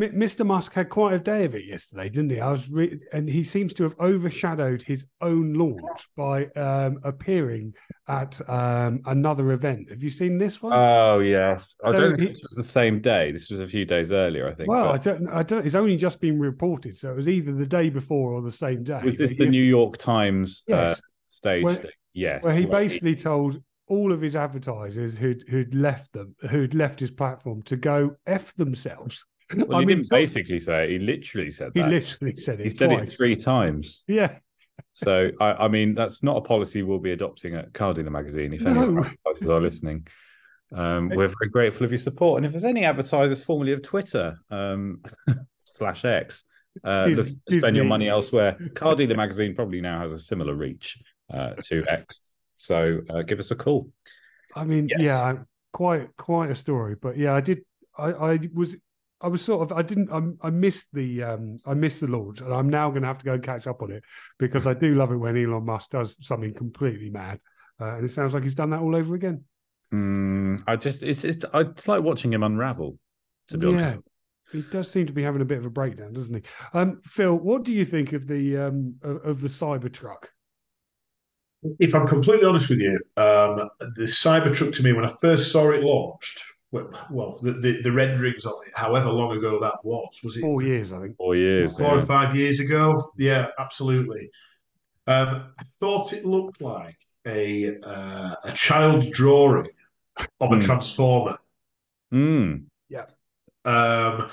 [0.00, 0.46] Mr.
[0.46, 2.40] Musk had quite a day of it yesterday, didn't he?
[2.40, 7.74] I was, re- and he seems to have overshadowed his own launch by um, appearing
[8.08, 9.90] at um, another event.
[9.90, 10.72] Have you seen this one?
[10.72, 13.32] Oh yes, I don't think this was the same day.
[13.32, 14.68] This was a few days earlier, I think.
[14.68, 15.00] Well, but...
[15.00, 15.66] I don't, I don't.
[15.66, 18.82] It's only just been reported, so it was either the day before or the same
[18.82, 19.00] day.
[19.04, 20.92] Was this the New York Times uh, yes.
[20.92, 21.90] uh, stage where, thing?
[22.14, 22.88] Yes, where he right.
[22.88, 27.76] basically told all of his advertisers who'd who'd left them, who'd left his platform, to
[27.76, 30.90] go f themselves well, I he mean, didn't basically say it.
[30.90, 31.84] He literally said that.
[31.84, 32.66] He literally said it.
[32.66, 34.02] He said it three times.
[34.06, 34.36] Yeah.
[34.94, 38.52] so I, I, mean, that's not a policy we'll be adopting at Car Dealer Magazine.
[38.52, 38.70] If no.
[38.70, 40.06] any advertisers are listening,
[40.74, 42.38] um, we're very grateful of your support.
[42.38, 45.02] And if there's any advertisers formerly of Twitter um,
[45.64, 46.44] slash X,
[46.84, 48.56] uh, Disney, spend your money elsewhere.
[48.74, 50.98] Car Dealer Magazine probably now has a similar reach
[51.32, 52.22] uh, to X.
[52.56, 53.90] So uh, give us a call.
[54.54, 55.00] I mean, yes.
[55.00, 55.34] yeah,
[55.72, 56.96] quite quite a story.
[57.00, 57.64] But yeah, I did.
[57.96, 58.76] I, I was
[59.20, 62.40] I was sort of I didn't I, I missed the um I missed the launch
[62.40, 64.02] and I'm now going to have to go and catch up on it
[64.38, 67.40] because I do love it when Elon Musk does something completely mad.
[67.80, 69.44] uh, and it sounds like he's done that all over again.
[69.92, 72.98] Mm, I just it's, it's it's like watching him unravel.
[73.48, 73.72] To be yeah.
[73.72, 74.04] honest,
[74.52, 76.42] he does seem to be having a bit of a breakdown, doesn't he?
[76.72, 80.26] Um, Phil, what do you think of the um, of, of the Cybertruck?
[81.78, 85.70] If I'm completely honest with you, um, the Cybertruck to me, when I first saw
[85.72, 86.40] it launched,
[86.72, 90.62] well, the, the, the, renderings of it, however long ago that was, was it four
[90.62, 90.92] years?
[90.92, 92.02] I think four years, four yeah.
[92.02, 93.12] or five years ago.
[93.16, 94.30] Yeah, absolutely.
[95.06, 99.70] Um, I thought it looked like a uh, a child's drawing
[100.40, 100.64] of a mm.
[100.64, 101.38] transformer.
[102.12, 102.64] Mm.
[102.88, 103.06] Yeah.
[103.64, 104.30] Um,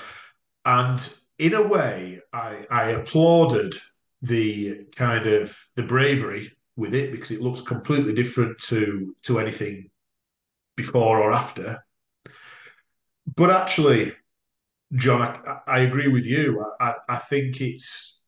[0.64, 3.74] and in a way, I, I applauded
[4.22, 9.90] the kind of the bravery with it because it looks completely different to to anything
[10.76, 11.84] before or after.
[13.36, 14.12] But actually,
[14.94, 16.64] John, I, I agree with you.
[16.80, 18.26] I, I, think it's.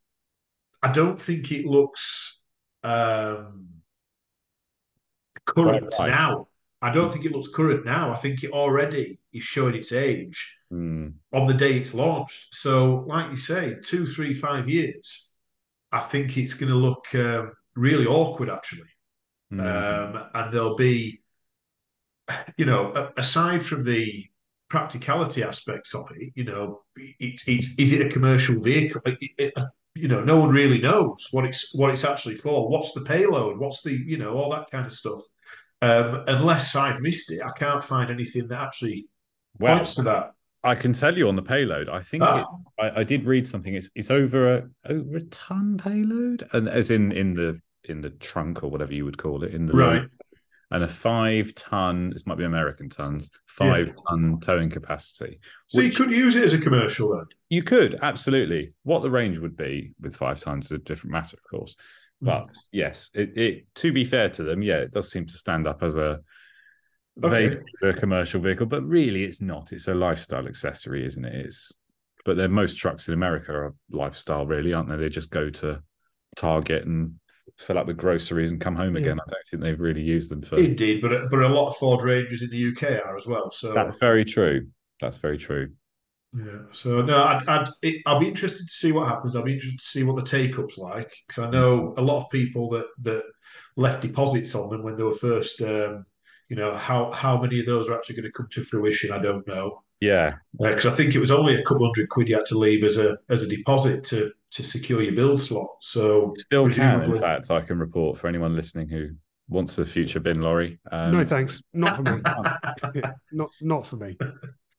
[0.83, 2.39] I don't think it looks
[2.83, 3.69] um,
[5.47, 6.11] current right.
[6.11, 6.49] now.
[6.83, 8.11] I don't think it looks current now.
[8.11, 11.13] I think it already is showing its age mm.
[11.33, 12.55] on the day it's launched.
[12.55, 15.31] So, like you say, two, three, five years,
[15.93, 18.89] I think it's going to look um, really awkward, actually.
[19.53, 19.61] Mm.
[19.61, 21.21] Um, and there'll be,
[22.57, 24.30] you know, aside from the
[24.71, 29.03] practicality aspects of it, you know, it, it, is it a commercial vehicle?
[29.05, 29.53] It,
[29.95, 32.69] you know, no one really knows what it's what it's actually for.
[32.69, 33.59] What's the payload?
[33.59, 35.23] What's the you know all that kind of stuff.
[35.83, 39.09] Um, unless I've missed it, I can't find anything that actually
[39.59, 40.31] well, points to that.
[40.63, 41.89] I can tell you on the payload.
[41.89, 42.47] I think ah.
[42.79, 43.75] it, I, I, did read something.
[43.75, 48.11] It's it's over a over a ton payload, and as in in the in the
[48.11, 50.03] trunk or whatever you would call it in the right.
[50.03, 50.11] Load,
[50.71, 52.11] and a five ton.
[52.11, 53.31] This might be American tons.
[53.47, 53.93] Five yeah.
[54.09, 55.41] ton towing capacity.
[55.69, 57.27] So you could use it as a commercial then.
[57.49, 58.75] You could absolutely.
[58.85, 61.77] What the range would be with five tons is a different matter, of course.
[62.23, 62.55] But mm.
[62.73, 65.83] yes, it, it to be fair to them, yeah, it does seem to stand up
[65.83, 66.21] as a
[67.23, 67.49] okay.
[67.49, 69.73] as a commercial vehicle, but really it's not.
[69.73, 71.47] It's a lifestyle accessory, isn't it?
[71.47, 71.73] It's
[72.25, 74.97] but then most trucks in America are lifestyle, really, aren't they?
[74.97, 75.83] They just go to
[76.37, 77.15] Target and
[77.59, 79.17] fill up with groceries and come home again.
[79.17, 79.23] Yeah.
[79.27, 80.59] I don't think they've really used them for.
[80.59, 83.51] Indeed, but but a lot of Ford Rangers in the UK are as well.
[83.51, 84.69] So that's very true.
[85.01, 85.71] That's very true.
[86.37, 86.61] Yeah.
[86.73, 89.35] So no, I'd, I'd it, I'll be interested to see what happens.
[89.35, 92.25] I'll be interested to see what the take up's like because I know a lot
[92.25, 93.25] of people that that
[93.77, 95.61] left deposits on them when they were first.
[95.63, 96.05] Um,
[96.49, 99.13] you know how how many of those are actually going to come to fruition?
[99.13, 99.83] I don't know.
[100.01, 102.59] Yeah, because uh, I think it was only a couple hundred quid you had to
[102.59, 105.69] leave as a as a deposit to to secure your build slot.
[105.81, 109.11] So still can, in fact, I can report for anyone listening who
[109.49, 110.79] wants a future bin lorry.
[110.91, 112.23] Um, no thanks, not for me.
[113.33, 114.17] not not for me.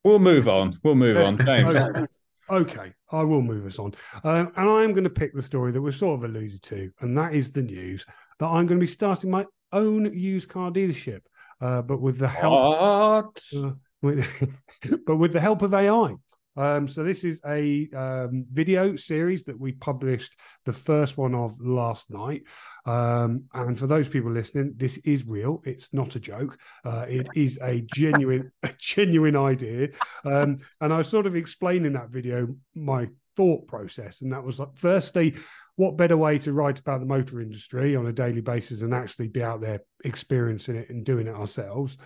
[0.04, 0.80] We'll move on.
[0.84, 1.38] We'll move on.
[1.38, 1.78] James.
[2.50, 2.82] Okay.
[2.82, 3.94] okay, I will move us on.
[4.26, 6.92] Um, and I am going to pick the story that we've sort of alluded to,
[7.00, 8.06] and that is the news
[8.40, 11.22] that I'm going to be starting my own used car dealership,
[11.62, 12.52] uh, but with the help.
[12.54, 13.76] Uh, with,
[15.06, 16.16] but with the help of AI.
[16.58, 20.36] Um, so this is a um, video series that we published
[20.66, 22.44] the first one of last night.
[22.86, 25.62] Um, and for those people listening, this is real.
[25.66, 26.58] It's not a joke.
[26.84, 29.90] Uh, it is a genuine, a genuine idea.
[30.26, 34.44] Um, and I was sort of explaining in that video my thought process, and that
[34.44, 35.36] was like, firstly,
[35.78, 39.30] what better way to write about the motor industry on a daily basis and actually
[39.30, 41.98] be out there experiencing it and doing it ourselves?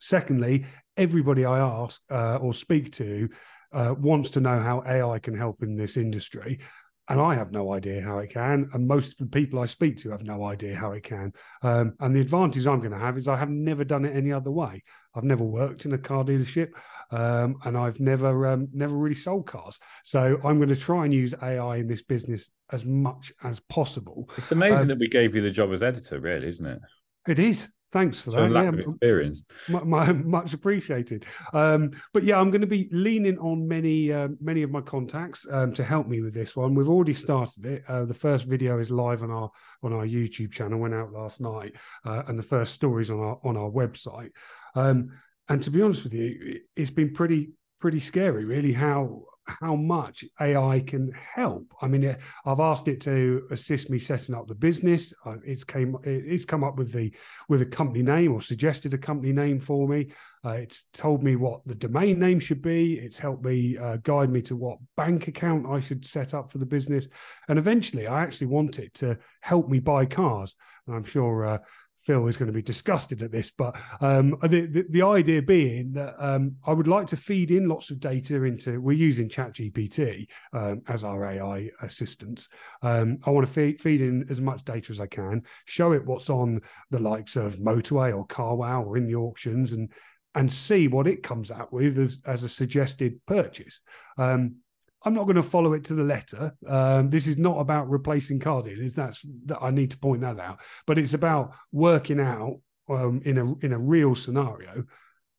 [0.00, 3.28] Secondly, everybody I ask uh, or speak to
[3.72, 6.60] uh, wants to know how AI can help in this industry.
[7.08, 8.70] And I have no idea how it can.
[8.72, 11.34] And most of the people I speak to have no idea how it can.
[11.62, 14.32] Um, and the advantage I'm going to have is I have never done it any
[14.32, 14.82] other way.
[15.14, 16.70] I've never worked in a car dealership,
[17.10, 19.78] um, and I've never um, never really sold cars.
[20.04, 24.30] So I'm going to try and use AI in this business as much as possible.
[24.38, 26.80] It's amazing um, that we gave you the job as editor, really, isn't it?
[27.28, 27.68] It is.
[27.94, 28.50] Thanks for that.
[28.50, 29.44] Lack yeah, of experience.
[29.68, 31.26] My, my, much appreciated.
[31.52, 35.46] Um, but yeah, I'm going to be leaning on many uh, many of my contacts
[35.48, 36.74] um, to help me with this one.
[36.74, 37.84] We've already started it.
[37.86, 39.48] Uh, the first video is live on our
[39.84, 40.80] on our YouTube channel.
[40.80, 44.30] Went out last night, uh, and the first stories on our on our website.
[44.74, 45.12] Um,
[45.48, 48.72] and to be honest with you, it's been pretty pretty scary, really.
[48.72, 51.74] How how much AI can help.
[51.80, 55.12] I mean, I've asked it to assist me setting up the business.
[55.24, 57.12] Uh, it's came, it's come up with the
[57.48, 60.12] with a company name or suggested a company name for me.
[60.44, 62.94] Uh, it's told me what the domain name should be.
[62.94, 66.58] It's helped me uh, guide me to what bank account I should set up for
[66.58, 67.08] the business.
[67.48, 70.54] And eventually, I actually want it to help me buy cars.
[70.86, 71.58] And I'm sure uh,
[72.04, 75.92] Phil is going to be disgusted at this, but um, the, the, the idea being
[75.92, 78.80] that um, I would like to feed in lots of data into.
[78.80, 82.48] We're using ChatGPT um, as our AI assistants.
[82.82, 86.04] Um, I want to feed, feed in as much data as I can, show it
[86.04, 89.90] what's on the likes of Motorway or CarWow or in the auctions, and
[90.34, 93.80] and see what it comes out with as, as a suggested purchase.
[94.18, 94.56] Um,
[95.04, 96.54] I'm not going to follow it to the letter.
[96.66, 98.94] Um, this is not about replacing car dealers.
[98.94, 100.60] That's that I need to point that out.
[100.86, 104.84] But it's about working out um, in a in a real scenario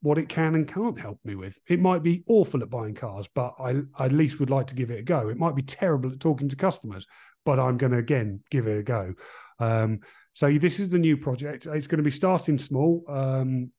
[0.02, 1.58] what it can and can't help me with.
[1.68, 4.74] It might be awful at buying cars, but I, I at least would like to
[4.74, 5.30] give it a go.
[5.30, 7.06] It might be terrible at talking to customers,
[7.44, 9.14] but I'm going to again give it a go.
[9.58, 10.00] Um,
[10.34, 11.66] so this is the new project.
[11.66, 13.04] It's going to be starting small.
[13.08, 13.72] Um,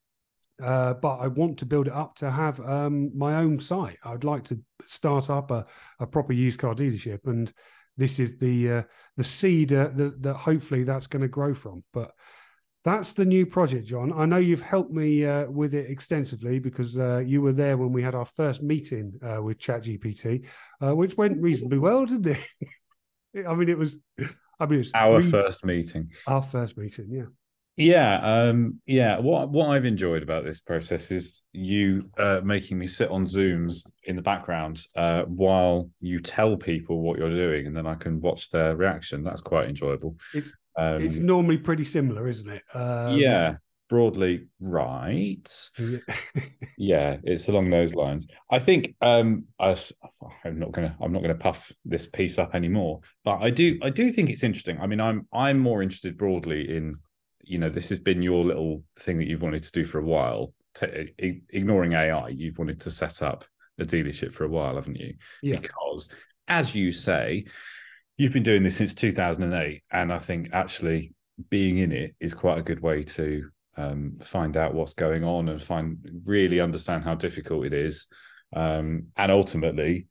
[0.64, 3.98] uh, but I want to build it up to have um, my own site.
[4.04, 5.66] I'd like to start up a,
[6.00, 7.52] a proper used car dealership, and
[7.98, 8.82] this is the uh,
[9.18, 11.84] the seed uh, that, that hopefully that's going to grow from.
[11.94, 12.12] But
[12.84, 14.14] that's the new project, Jon.
[14.14, 17.92] I know you've helped me uh, with it extensively because uh, you were there when
[17.92, 20.46] we had our first meeting uh, with ChatGPT,
[20.82, 23.46] uh, which went reasonably well, didn't it?
[23.48, 23.98] I mean, it was.
[24.60, 26.12] I mean, it was our re- first meeting.
[26.26, 27.26] Our first meeting, yeah.
[27.78, 29.20] Yeah, um, yeah.
[29.20, 33.84] What what I've enjoyed about this process is you uh, making me sit on Zooms
[34.06, 38.20] in the background uh, while you tell people what you're doing, and then I can
[38.20, 39.24] watch their reaction.
[39.24, 40.16] That's quite enjoyable.
[40.34, 42.64] It's um, it's normally pretty similar, isn't it?
[42.74, 43.58] Um, yeah,
[43.90, 45.70] broadly right.
[46.80, 48.26] yeah, it's along those lines.
[48.50, 49.78] I think um, I,
[50.44, 53.92] I'm not gonna I'm not gonna puff this piece up anymore, but I do I
[53.92, 54.80] do think it's interesting.
[54.80, 56.96] I mean, I'm I'm more interested broadly in
[57.48, 60.06] you know this has been your little thing that you've wanted to do for a
[60.06, 60.54] while.
[60.76, 63.46] T- ignoring ai you've wanted to set up
[63.80, 65.16] a dealership for a while haven't you?
[65.42, 65.60] Yeah.
[65.60, 66.10] because
[66.48, 67.46] as you say
[68.16, 71.16] you've been doing this since 2008 and i think actually
[71.50, 75.50] being in it is quite a good way to um, find out what's going on
[75.50, 78.08] and find really understand how difficult it is.
[78.56, 80.08] Um, and ultimately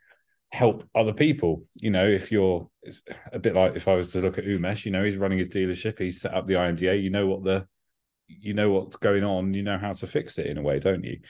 [0.52, 1.64] help other people.
[1.74, 4.84] You know, if you're it's a bit like if I was to look at Umesh,
[4.84, 7.66] you know, he's running his dealership, he's set up the IMDA, you know what the
[8.28, 11.04] you know what's going on, you know how to fix it in a way, don't
[11.04, 11.20] you?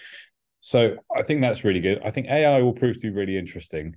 [0.61, 2.01] So I think that's really good.
[2.05, 3.97] I think AI will prove to be really interesting.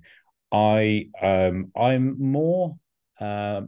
[0.52, 2.76] I um I'm more
[3.20, 3.62] uh,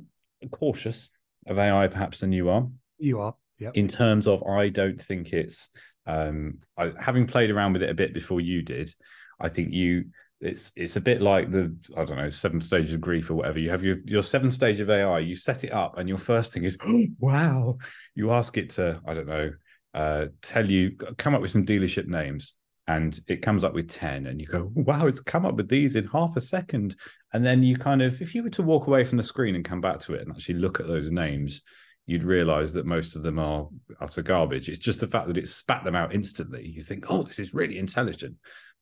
[0.50, 1.08] cautious
[1.46, 2.68] of AI perhaps than you are.
[2.98, 3.70] You are, yeah.
[3.74, 5.68] In terms of I don't think it's
[6.06, 8.92] um I, having played around with it a bit before you did,
[9.40, 10.06] I think you
[10.42, 13.60] it's it's a bit like the I don't know seven stages of grief or whatever.
[13.60, 15.20] You have your your seven stage of AI.
[15.20, 17.78] You set it up, and your first thing is oh, wow.
[18.14, 19.52] You ask it to I don't know
[19.94, 22.54] uh, tell you come up with some dealership names,
[22.88, 25.94] and it comes up with ten, and you go wow, it's come up with these
[25.94, 26.96] in half a second.
[27.32, 29.64] And then you kind of if you were to walk away from the screen and
[29.64, 31.62] come back to it and actually look at those names.
[32.04, 33.68] You'd realize that most of them are
[34.00, 34.68] utter garbage.
[34.68, 36.66] It's just the fact that it spat them out instantly.
[36.66, 38.34] You think, oh, this is really intelligent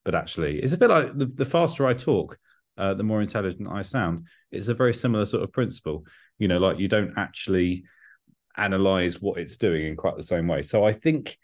[0.04, 2.38] but actually it's a bit like the, the faster I talk,
[2.76, 4.26] uh, the more intelligent I sound.
[4.50, 6.04] It's a very similar sort of principle.
[6.38, 7.84] You know, like you don't actually
[8.56, 10.62] analyze what it's doing in quite the same way.
[10.62, 11.38] So I think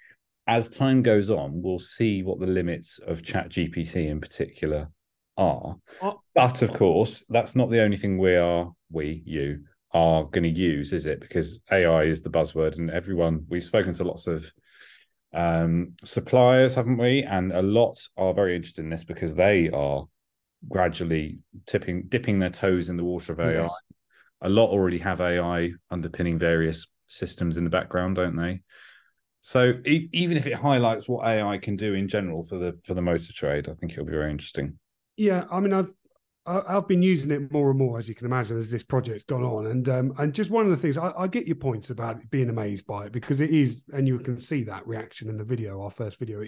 [0.46, 4.90] as time goes on, we'll see what the limits of ChatGPT in particular
[5.36, 5.76] are.
[6.02, 6.20] Oh.
[6.34, 10.60] But of course, that's not the only thing we are, we, you, are going to
[10.60, 11.20] use, is it?
[11.20, 14.50] Because AI is the buzzword, and everyone we've spoken to lots of
[15.32, 17.22] um, suppliers, haven't we?
[17.22, 20.04] And a lot are very interested in this because they are
[20.68, 23.62] gradually tipping, dipping their toes in the water of AI.
[23.62, 23.72] Yes.
[24.42, 28.62] A lot already have AI underpinning various systems in the background, don't they?
[29.40, 32.94] So e- even if it highlights what AI can do in general for the for
[32.94, 34.78] the motor trade, I think it'll be very interesting.
[35.16, 35.92] Yeah, I mean, I've
[36.46, 39.42] I've been using it more and more, as you can imagine, as this project's gone
[39.42, 39.66] on.
[39.66, 42.48] And um, and just one of the things I, I, get your points about being
[42.48, 45.82] amazed by it because it is, and you can see that reaction in the video,
[45.82, 46.44] our first video.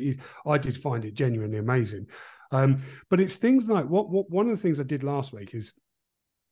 [0.47, 2.07] I did find it genuinely amazing.
[2.53, 5.55] Um, but it's things like what what one of the things I did last week
[5.55, 5.73] is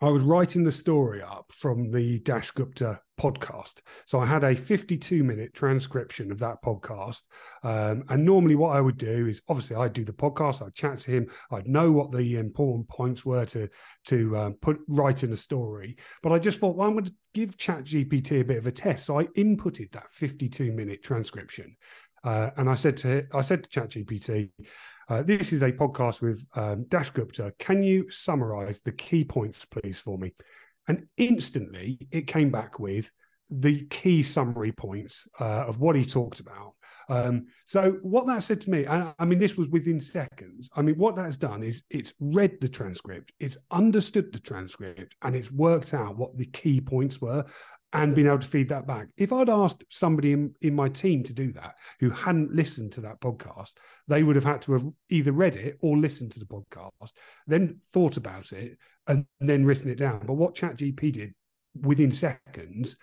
[0.01, 3.77] I was writing the story up from the Daksh Gupta podcast.
[4.07, 7.23] So I had a 52 minute transcription of that podcast.
[7.63, 11.01] Um, and normally, what I would do is obviously I'd do the podcast, I'd chat
[11.01, 13.69] to him, I'd know what the important points were to
[14.07, 15.97] to um, put right in the story.
[16.23, 19.07] But I just thought, well, I'm going to give ChatGPT a bit of a test.
[19.07, 21.77] So I inputted that 52 minute transcription.
[22.25, 24.51] Uh, and I said to I said to ChatGPT,
[25.09, 27.53] uh, this is a podcast with um, Daksh Gupta.
[27.59, 30.35] Can you summarize the key points, please, for me?
[30.89, 33.11] And instantly it came back with
[33.51, 36.75] the key summary points uh, of what he talked about.
[37.09, 40.69] Um, so what that said to me, and I mean, this was within seconds.
[40.75, 45.37] I mean, what that's done is it's read the transcript, it's understood the transcript, and
[45.37, 47.45] it's worked out what the key points were.
[47.93, 49.07] And being able to feed that back.
[49.17, 53.01] If I'd asked somebody in, in my team to do that who hadn't listened to
[53.03, 53.73] that podcast,
[54.09, 57.13] they would have had to have either read it or listened to the podcast,
[57.47, 58.77] then thought about it,
[59.07, 60.23] and then written it down.
[60.27, 61.35] But what ChatGPT did
[61.81, 62.97] within seconds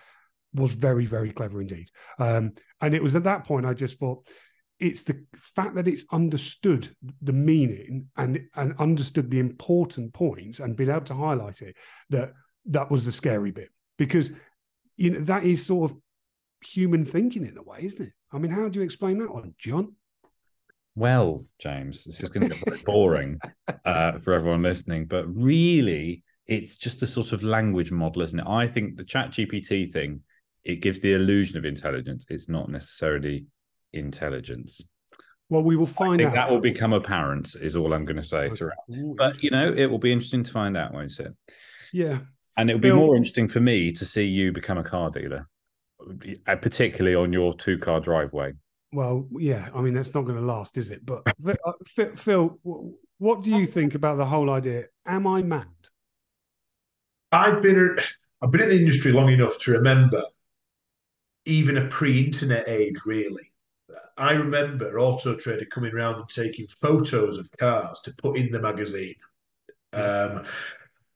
[0.53, 1.89] was very, very clever indeed.
[2.19, 4.27] Um, and it was at that point I just thought,
[4.79, 10.75] it's the fact that it's understood the meaning and and understood the important points and
[10.75, 11.77] been able to highlight it
[12.09, 12.33] that
[12.65, 14.31] that was the scary bit because
[14.95, 15.97] you know that is sort of
[16.65, 18.13] human thinking in a way, isn't it?
[18.31, 19.95] I mean, how do you explain that one, Jon?
[20.95, 23.39] Well, James, this is going to get boring
[23.85, 28.45] uh, for everyone listening, but really, it's just a sort of language model, isn't it?
[28.47, 30.21] I think the ChatGPT thing
[30.63, 32.25] it gives the illusion of intelligence.
[32.29, 33.45] It's not necessarily
[33.91, 34.81] intelligence.
[35.49, 36.33] Well, we will find out.
[36.33, 38.77] That will become apparent, is all I'm going to say throughout.
[39.17, 41.33] But you know, it will be interesting to find out, won't it?
[41.91, 42.19] Yeah,
[42.57, 45.47] and it'll be more interesting for me to see you become a car dealer,
[46.47, 48.53] uh, particularly on your two car driveway.
[48.91, 51.05] Well, yeah, I mean that's not going to last, is it?
[51.05, 51.23] But
[51.65, 51.73] uh,
[52.15, 52.59] Phil,
[53.17, 54.85] what do you think about the whole idea?
[55.05, 55.67] Am I mad?
[57.31, 57.97] I've been
[58.41, 60.23] I've been in the industry long enough to remember
[61.45, 63.51] even a pre-internet age, really.
[64.17, 68.61] I remember Auto Trader coming around and taking photos of cars to put in the
[68.61, 69.15] magazine.
[69.91, 70.45] Um,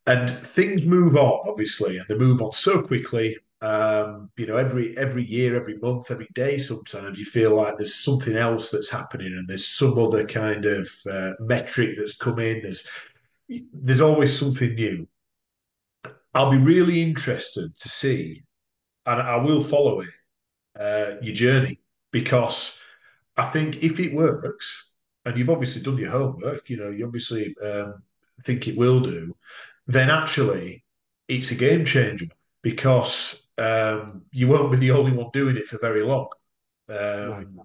[0.08, 3.38] and things move on, obviously, and they move on so quickly.
[3.60, 7.96] Um, you know, every every year, every month, every day, sometimes you feel like there's
[7.96, 12.62] something else that's happening, and there's some other kind of uh, metric that's come in.
[12.62, 12.88] There's
[13.74, 15.08] there's always something new.
[16.34, 18.44] I'll be really interested to see,
[19.06, 20.10] and I will follow it,
[20.80, 21.80] uh, your journey,
[22.12, 22.80] because
[23.36, 24.86] I think if it works,
[25.26, 28.04] and you've obviously done your homework, you know, you obviously um,
[28.44, 29.36] think it will do
[29.88, 30.84] then actually
[31.28, 32.28] it's a game changer
[32.62, 36.28] because um, you won't be the only one doing it for very long.
[36.90, 37.62] Um,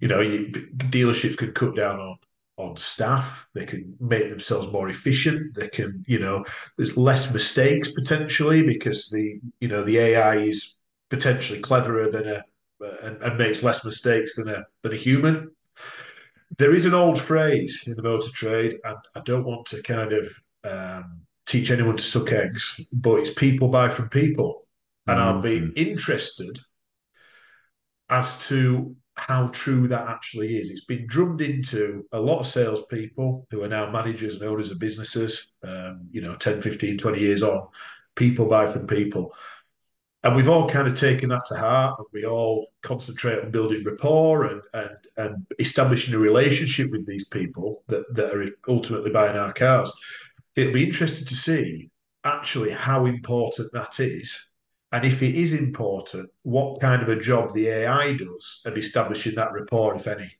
[0.00, 0.48] You know, you,
[0.90, 2.16] dealerships can cut down on
[2.56, 3.48] on staff.
[3.54, 5.54] They can make themselves more efficient.
[5.54, 6.44] They can, you know,
[6.76, 10.78] there's less mistakes potentially because the you know the AI is
[11.10, 12.44] potentially cleverer than a
[13.02, 15.50] and, and makes less mistakes than a than a human.
[16.56, 20.12] There is an old phrase in the motor trade, and I don't want to kind
[20.12, 20.24] of
[20.64, 24.62] um, teach anyone to suck eggs, but it's people buy from people.
[25.06, 25.28] And mm-hmm.
[25.28, 25.70] I'll be mm-hmm.
[25.76, 26.60] interested
[28.10, 30.70] as to how true that actually is.
[30.70, 34.78] It's been drummed into a lot of salespeople who are now managers and owners of
[34.78, 37.66] businesses, um, you know, 10, 15, 20 years on.
[38.14, 39.32] People buy from people.
[40.24, 43.84] And we've all kind of taken that to heart and we all concentrate on building
[43.84, 49.36] rapport and, and, and establishing a relationship with these people that, that are ultimately buying
[49.36, 49.92] our cars
[50.58, 51.90] it'll be interesting to see
[52.24, 54.46] actually how important that is.
[54.90, 59.34] And if it is important, what kind of a job the AI does of establishing
[59.36, 60.30] that rapport, if any.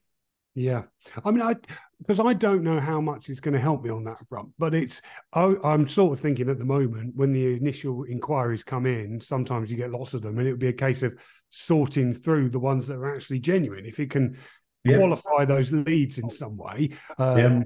[0.55, 0.85] Yeah.
[1.25, 1.55] I mean, I
[2.01, 4.75] because I don't know how much it's going to help me on that front, but
[4.75, 5.03] it's
[5.33, 9.71] I, am sort of thinking at the moment when the initial inquiries come in, sometimes
[9.71, 11.16] you get lots of them, and it would be a case of
[11.51, 13.85] sorting through the ones that are actually genuine.
[13.85, 14.37] If it can
[14.85, 14.97] yeah.
[14.97, 17.62] qualify those leads in some way, um, yeah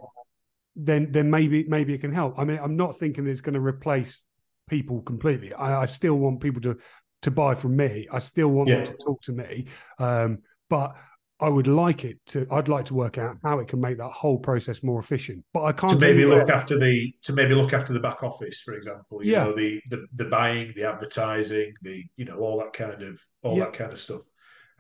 [0.77, 2.39] then then maybe maybe it can help.
[2.39, 4.23] I mean, I'm not thinking it's going to replace
[4.69, 5.53] people completely.
[5.53, 6.79] I, I still want people to
[7.23, 8.07] to buy from me.
[8.11, 8.77] I still want yeah.
[8.77, 9.67] them to talk to me.
[9.99, 10.97] Um, but
[11.41, 12.47] I would like it to.
[12.51, 15.45] I'd like to work out how it can make that whole process more efficient.
[15.53, 18.61] But I can't to maybe look after the to maybe look after the back office,
[18.61, 19.25] for example.
[19.25, 19.45] You yeah.
[19.45, 23.59] know, the the the buying, the advertising, the you know all that kind of all
[23.59, 23.65] yeah.
[23.65, 24.23] that kind of stuff.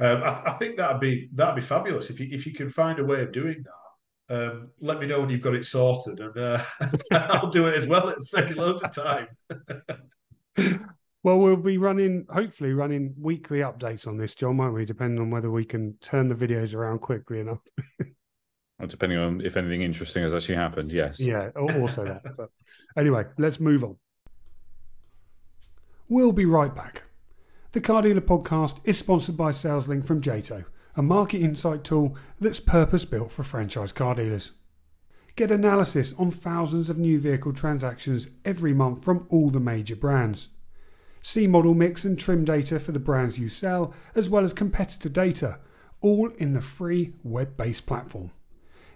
[0.00, 2.98] Um, I, I, think that'd be that'd be fabulous if you if you can find
[2.98, 3.81] a way of doing that
[4.32, 6.64] um, let me know when you've got it sorted, and uh,
[7.12, 8.08] I'll do it as well.
[8.08, 9.28] It'll save you loads of time.
[11.22, 14.86] well, we'll be running, hopefully, running weekly updates on this, Jon, won't we?
[14.86, 17.58] Depending on whether we can turn the videos around quickly enough.
[18.78, 21.20] well, depending on if anything interesting has actually happened, yes.
[21.20, 22.22] Yeah, also that.
[22.34, 22.48] But
[22.96, 23.96] anyway, let's move on.
[26.08, 27.02] We'll be right back.
[27.72, 30.64] The Car Dealer podcast is sponsored by SalesLink from Jato
[30.96, 34.52] a market insight tool that's purpose built for franchise car dealers.
[35.34, 40.48] Get analysis on thousands of new vehicle transactions every month from all the major brands.
[41.22, 45.08] See model mix and trim data for the brands you sell, as well as competitor
[45.08, 45.58] data,
[46.00, 48.32] all in the free web based platform.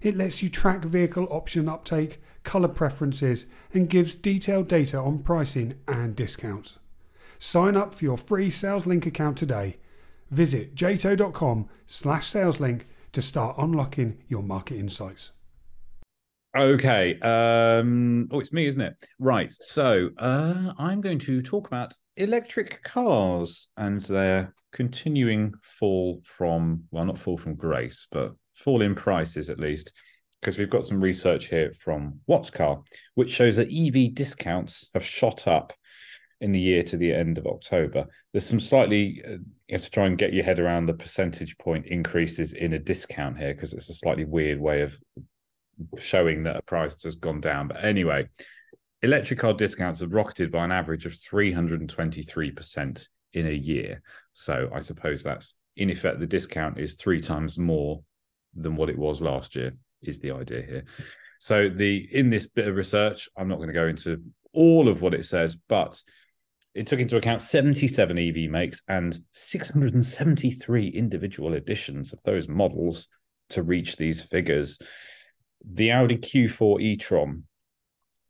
[0.03, 5.74] It lets you track vehicle option uptake, colour preferences, and gives detailed data on pricing
[5.88, 6.78] and discounts.
[7.38, 9.78] Sign up for your free SalesLink account today
[10.31, 15.33] Visit jato.com slash saleslink to start unlocking your market insights.
[16.57, 17.18] Okay.
[17.20, 18.95] Um, oh, it's me, isn't it?
[19.18, 19.53] Right.
[19.53, 27.05] So uh, I'm going to talk about electric cars and their continuing fall from, well,
[27.05, 29.93] not fall from grace, but fall in prices at least,
[30.41, 32.83] because we've got some research here from What's Car,
[33.16, 35.74] which shows that EV discounts have shot up
[36.41, 38.07] in the year to the end of October.
[38.32, 41.57] There's some slightly, uh, you have to try and get your head around the percentage
[41.59, 44.99] point increases in a discount here because it's a slightly weird way of
[45.99, 47.68] showing that a price has gone down.
[47.68, 48.28] But anyway,
[49.03, 54.03] electric car discounts have rocketed by an average of 323% in a year.
[54.32, 58.03] So I suppose that's in effect the discount is three times more
[58.55, 59.72] than what it was last year,
[60.03, 60.84] is the idea here.
[61.39, 64.22] So the in this bit of research, I'm not going to go into
[64.53, 66.03] all of what it says, but
[66.77, 73.09] it took into account 77 EV makes and 673 individual editions of those models
[73.49, 74.79] to reach these figures
[75.68, 77.43] the Audi Q4 e-tron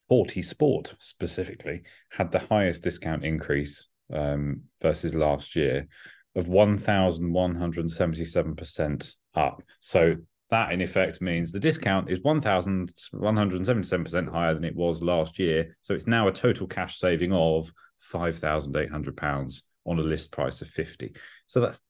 [0.09, 5.89] 40 Sport specifically had the highest discount increase um, versus last year
[6.35, 9.63] of 1,177% up.
[9.81, 10.17] So
[10.51, 15.77] that in effect means the discount is 1,177% higher than it was last year.
[15.83, 17.73] So it's now a total cash saving of
[18.13, 21.15] £5,800 on a list price of 50.
[21.47, 21.81] So that's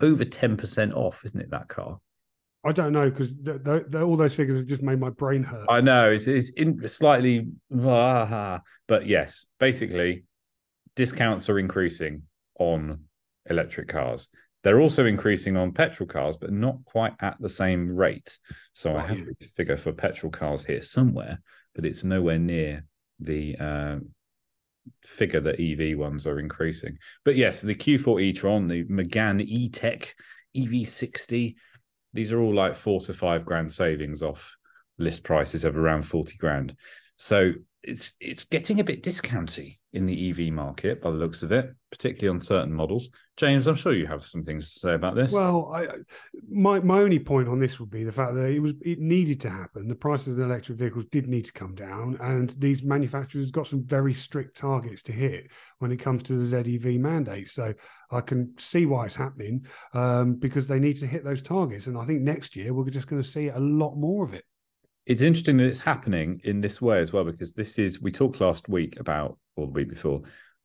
[0.00, 1.98] over 10% off, isn't it, that car?
[2.64, 3.32] I don't know because
[3.94, 5.66] all those figures have just made my brain hurt.
[5.68, 8.62] I know it's, it's in, slightly, but
[9.04, 10.24] yes, basically,
[10.96, 12.22] discounts are increasing
[12.58, 13.04] on
[13.48, 14.28] electric cars.
[14.64, 18.36] They're also increasing on petrol cars, but not quite at the same rate.
[18.72, 19.04] So right.
[19.04, 21.38] I have the figure for petrol cars here somewhere,
[21.72, 22.84] but it's nowhere near
[23.20, 23.96] the uh,
[25.02, 26.98] figure that EV ones are increasing.
[27.24, 30.14] But yes, the Q4 e-tron, the Megane E-Tech
[30.56, 31.54] EV60
[32.16, 34.56] these are all like four to five grand savings off
[34.98, 36.74] list prices of around 40 grand.
[37.16, 41.52] So it's it's getting a bit discounty in the EV market by the looks of
[41.52, 43.08] it, particularly on certain models.
[43.36, 45.32] James, I'm sure you have some things to say about this.
[45.32, 45.86] Well, I,
[46.48, 49.40] my my only point on this would be the fact that it was it needed
[49.42, 49.88] to happen.
[49.88, 53.66] The prices of the electric vehicles did need to come down, and these manufacturers got
[53.66, 57.50] some very strict targets to hit when it comes to the ZEV mandate.
[57.50, 57.74] So
[58.10, 61.98] I can see why it's happening um, because they need to hit those targets, and
[61.98, 64.44] I think next year we're just going to see a lot more of it
[65.06, 68.40] it's interesting that it's happening in this way as well because this is we talked
[68.40, 70.22] last week about or the week before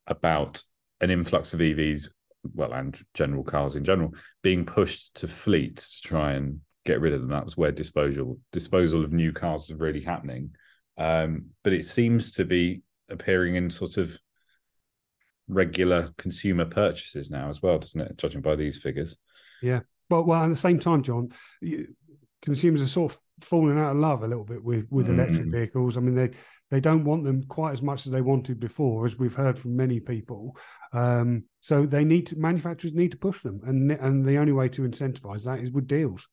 [0.07, 0.61] about
[1.01, 2.07] an influx of EVs,
[2.53, 7.13] well, and general cars in general being pushed to fleets to try and get rid
[7.13, 7.29] of them.
[7.29, 10.51] That was where disposal disposal of new cars was really happening.
[10.97, 14.17] Um, but it seems to be appearing in sort of
[15.47, 18.17] regular consumer purchases now as well, doesn't it?
[18.17, 19.17] Judging by these figures.
[19.61, 19.81] Yeah.
[20.09, 21.29] But well, at the same time, Jon,
[22.41, 25.13] consumers are sort of falling out of love a little bit with with mm.
[25.13, 25.97] electric vehicles.
[25.97, 26.31] I mean, they
[26.69, 29.75] they don't want them quite as much as they wanted before, as we've heard from
[29.75, 30.55] many people.
[30.93, 34.67] Um, so they need to manufacturers need to push them, and and the only way
[34.69, 36.27] to incentivize that is with deals.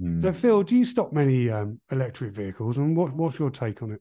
[0.00, 0.22] Mm.
[0.22, 3.92] So, Phil, do you stock many um, electric vehicles, and what, what's your take on
[3.92, 4.00] it?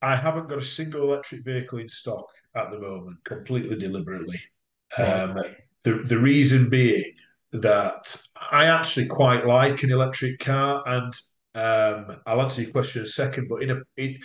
[0.00, 4.40] I haven't got a single electric vehicle in stock at the moment, completely deliberately.
[4.98, 5.36] Um,
[5.84, 7.04] the the reason being
[7.52, 8.16] that
[8.50, 11.14] I actually quite like an electric car, and
[11.54, 13.48] um, I'll answer your question in a second.
[13.48, 14.18] But in a, in,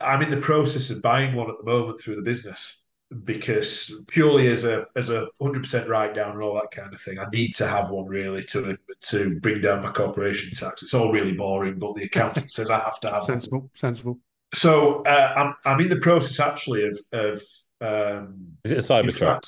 [0.00, 2.79] I'm in the process of buying one at the moment through the business
[3.24, 7.00] because purely as a as a hundred percent write down and all that kind of
[7.00, 10.82] thing, I need to have one really to to bring down my corporation tax.
[10.82, 13.70] It's all really boring, but the accountant says I have to have sensible, one.
[13.74, 14.18] sensible.
[14.54, 17.42] So uh, I'm I'm in the process actually of of
[17.80, 19.44] um, is it a Cybertruck?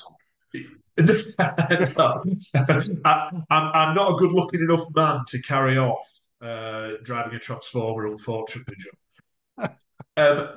[0.99, 2.19] I,
[3.31, 6.07] am I'm not a good looking enough man to carry off
[6.41, 8.75] uh, driving a transformer, unfortunately,
[9.57, 9.69] Jon.
[10.17, 10.49] um,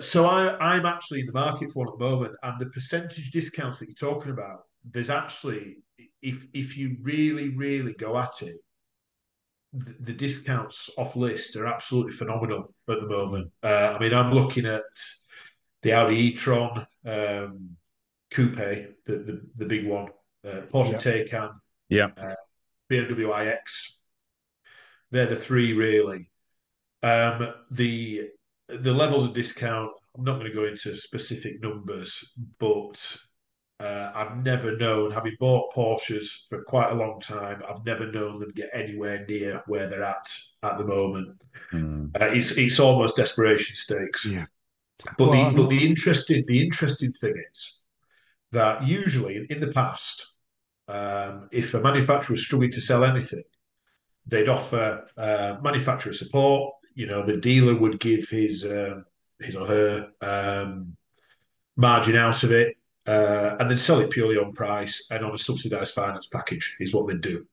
[0.00, 3.30] so I, I'm actually in the market for one at the moment, and the percentage
[3.30, 5.78] discounts that you're talking about, there's actually,
[6.22, 8.56] if if you really, really go at it,
[9.72, 13.50] the, the discounts off list are absolutely phenomenal at the moment.
[13.62, 14.82] Uh, I mean, I'm looking at
[15.82, 17.76] the Audi e-tron um,
[18.30, 20.08] coupe, the, the the big one,
[20.46, 20.98] uh, Porsche yeah.
[20.98, 21.50] Taycan,
[21.88, 22.34] yeah, uh,
[22.90, 24.00] BMW iX,
[25.10, 26.30] they're the three really.
[27.02, 28.28] Um, the
[28.80, 29.90] the levels of discount.
[30.16, 33.16] I'm not going to go into specific numbers, but
[33.80, 38.38] uh, I've never known, having bought Porsches for quite a long time, I've never known
[38.38, 40.30] them get anywhere near where they're at
[40.62, 41.40] at the moment.
[41.72, 42.10] Mm.
[42.20, 44.24] Uh, it's it's almost desperation stakes.
[44.24, 44.46] Yeah.
[45.18, 47.80] But well, the but the interesting the interesting thing is
[48.52, 50.28] that usually in the past,
[50.86, 53.42] um, if a manufacturer was struggling to sell anything,
[54.26, 56.74] they'd offer uh, manufacturer support.
[56.94, 59.04] You know, the dealer would give his um,
[59.40, 60.92] his or her um,
[61.76, 62.76] margin out of it,
[63.06, 66.94] uh, and then sell it purely on price and on a subsidised finance package is
[66.94, 67.46] what they do.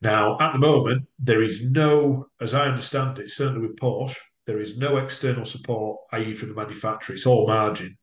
[0.00, 4.16] Now, at the moment, there is no, as I understand it, certainly with Porsche,
[4.46, 7.14] there is no external support, i.e., from the manufacturer.
[7.14, 7.96] It's all margin.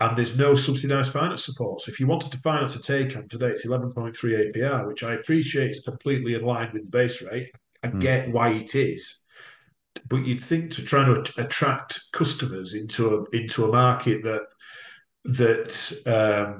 [0.00, 1.82] And there's no subsidised finance support.
[1.82, 5.70] So if you wanted to finance a Taycan today, it's 11.3 APR, which I appreciate
[5.70, 7.52] is completely in line with the base rate.
[7.84, 8.00] I mm.
[8.00, 9.23] get why it is.
[10.08, 14.42] But you'd think to try to attract customers into a into a market that
[15.24, 16.54] that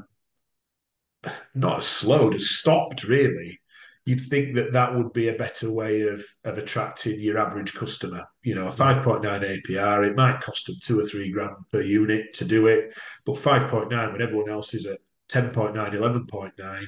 [1.25, 3.61] um, not slowed, has stopped really
[4.05, 8.27] you'd think that that would be a better way of of attracting your average customer.
[8.43, 12.35] You know, a 5.9 APR, it might cost them two or three grand per unit
[12.35, 14.99] to do it, but 5.9 when everyone else is at
[15.31, 16.87] 10.9, 11.9,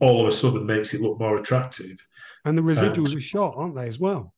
[0.00, 1.98] all of a sudden makes it look more attractive.
[2.48, 4.32] And the residuals are shot, aren't they, as well?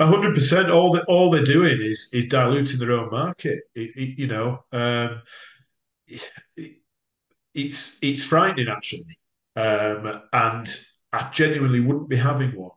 [0.00, 0.70] Hundred percent.
[0.70, 3.60] All that all they're doing is is diluting their own market.
[3.76, 5.22] It, it, you know, um,
[6.08, 6.76] it,
[7.54, 9.18] it's it's frightening actually,
[9.54, 10.78] um, and
[11.12, 12.72] I genuinely wouldn't be having one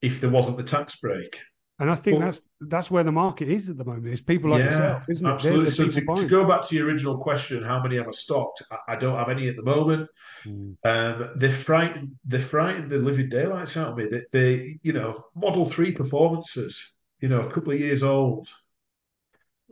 [0.00, 1.38] if there wasn't the tax break.
[1.80, 4.12] And I think but, that's that's where the market is at the moment.
[4.12, 5.30] Is people like yeah, yourself, isn't it?
[5.30, 5.70] Absolutely.
[5.70, 8.62] So to, to, go back to your original question, how many have I stocked?
[8.70, 10.06] I, I don't have any at the moment.
[10.44, 10.76] Mm.
[10.84, 14.08] Um, they frightened they frightened the living daylights out of me.
[14.08, 18.48] They, they, you know, Model Three performances, you know, a couple of years old,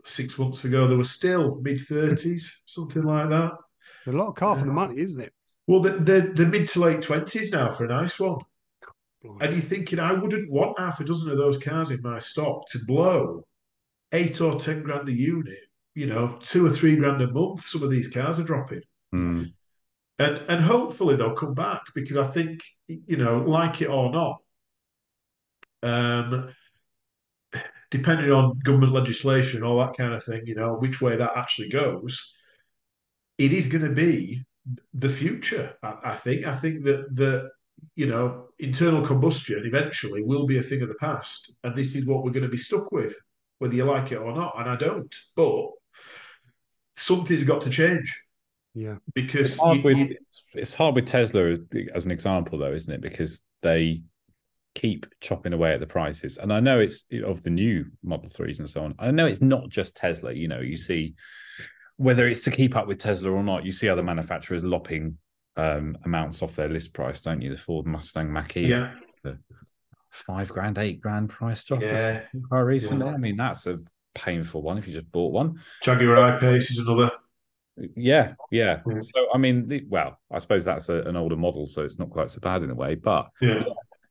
[0.03, 3.51] six months ago, they were still mid thirties, something like that.
[4.07, 5.31] A lot of car for the money, isn't it?
[5.67, 8.39] Well, they're, they're mid to late twenties now for a nice one.
[9.23, 12.67] And you're thinking, I wouldn't want half a dozen of those cars in my stock
[12.69, 13.45] to blow
[14.13, 15.59] eight or ten grand a unit.
[15.95, 17.65] You know, two or three grand a month.
[17.65, 18.81] Some of these cars are dropping,
[19.13, 19.51] mm.
[20.19, 24.37] and and hopefully they'll come back because I think you know, like it or not,
[25.83, 26.53] um,
[27.91, 31.69] depending on government legislation, all that kind of thing, you know, which way that actually
[31.69, 32.33] goes,
[33.37, 34.43] it is going to be
[34.93, 35.73] the future.
[35.83, 36.45] I, I think.
[36.45, 37.49] I think that the
[37.95, 42.05] you know internal combustion eventually will be a thing of the past, and this is
[42.05, 43.15] what we're going to be stuck with,
[43.59, 44.55] whether you like it or not.
[44.57, 45.69] And I don't, but
[46.95, 48.21] something's got to change.
[48.73, 50.17] Yeah, because it's hard, you, with, you,
[50.53, 51.55] it's hard with Tesla
[51.93, 53.01] as an example, though, isn't it?
[53.01, 54.03] Because they
[54.75, 58.59] keep chopping away at the prices, and I know it's of the new Model Threes
[58.59, 58.95] and so on.
[58.99, 60.31] I know it's not just Tesla.
[60.31, 61.15] You know, you see
[61.97, 65.17] whether it's to keep up with Tesla or not, you see other manufacturers lopping
[65.59, 67.49] um, amounts off their list price, don't you?
[67.49, 68.93] The Ford Mustang Mach E, yeah,
[70.09, 71.81] five grand, eight grand price drop.
[71.81, 73.05] Yeah, quite recently.
[73.05, 73.13] Yeah.
[73.13, 73.79] I mean, that's a
[74.15, 75.59] painful one if you just bought one.
[75.83, 77.11] Jaguar I-Pace is another.
[77.95, 78.81] Yeah, yeah.
[79.01, 82.31] So I mean, well, I suppose that's a, an older model, so it's not quite
[82.31, 82.95] so bad in a way.
[82.95, 83.63] But yeah.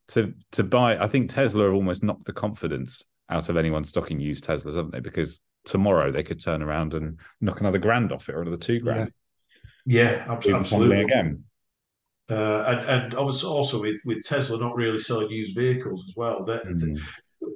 [0.09, 4.43] to to buy, I think Tesla almost knocked the confidence out of anyone stocking used
[4.43, 4.99] Teslas, haven't they?
[4.99, 8.79] Because tomorrow they could turn around and knock another grand off it or another two
[8.79, 9.11] grand.
[9.89, 11.01] Yeah, absolutely.
[11.01, 11.43] Again.
[12.29, 16.43] Uh, and, and obviously also with, with Tesla not really selling used vehicles as well.
[16.45, 16.99] That mm.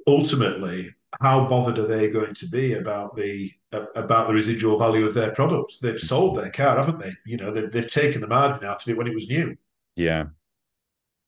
[0.08, 5.14] ultimately, how bothered are they going to be about the about the residual value of
[5.14, 5.78] their products?
[5.78, 7.12] They've sold their car, haven't they?
[7.24, 9.56] You know, they've, they've taken the margin out of it when it was new.
[9.94, 10.24] Yeah.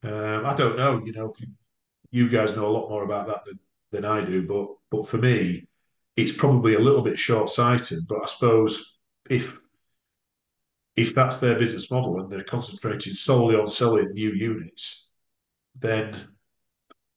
[0.02, 1.00] Um, I don't know.
[1.04, 1.34] You know,
[2.10, 3.60] you guys know a lot more about that than,
[3.92, 5.68] than I do, but but for me,
[6.16, 8.08] it's probably a little bit short sighted.
[8.08, 8.98] But I suppose
[9.30, 9.60] if
[10.96, 15.10] if that's their business model and they're concentrating solely on selling new units,
[15.78, 16.28] then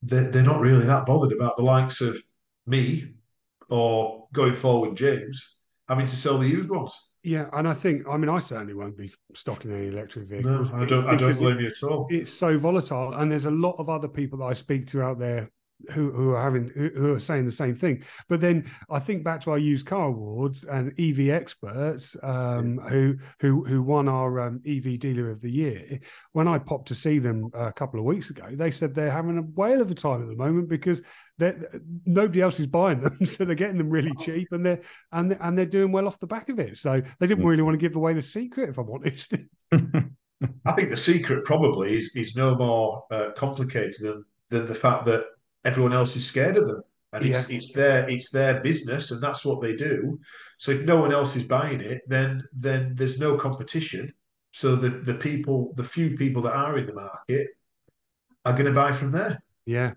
[0.02, 2.18] they're, they're not really that bothered about the likes of
[2.68, 3.14] me
[3.70, 5.56] or going forward James
[5.88, 6.94] having to sell the used ones.
[7.24, 10.70] Yeah, and I think I mean I certainly won't be stocking any electric vehicles.
[10.72, 11.08] No, I don't.
[11.08, 12.08] I don't blame you at all.
[12.10, 15.20] It's so volatile, and there's a lot of other people that I speak to out
[15.20, 15.52] there
[15.92, 18.04] who who are having who are saying the same thing.
[18.28, 22.90] But then I think back to our used car awards and EV experts um, yeah.
[22.90, 26.00] who who who won our um, EV dealer of the year.
[26.34, 29.38] When I popped to see them a couple of weeks ago, they said they're having
[29.38, 31.02] a whale of a time at the moment because
[32.06, 35.58] nobody else is buying them, so they're getting them really cheap and they're and and
[35.58, 36.78] they're doing well off the back of it.
[36.78, 39.34] So they didn't really want to give away the secret, if I'm honest.
[40.66, 45.06] I think the secret probably is is no more uh, complicated than, than the fact
[45.06, 45.26] that
[45.66, 46.82] everyone else is scared of them,
[47.14, 47.40] and yeah.
[47.40, 50.20] it's it's their it's their business, and that's what they do.
[50.58, 54.14] So if no one else is buying it, then then there's no competition.
[54.52, 57.48] So the the people, the few people that are in the market,
[58.46, 59.42] are going to buy from there.
[59.66, 59.94] Yeah.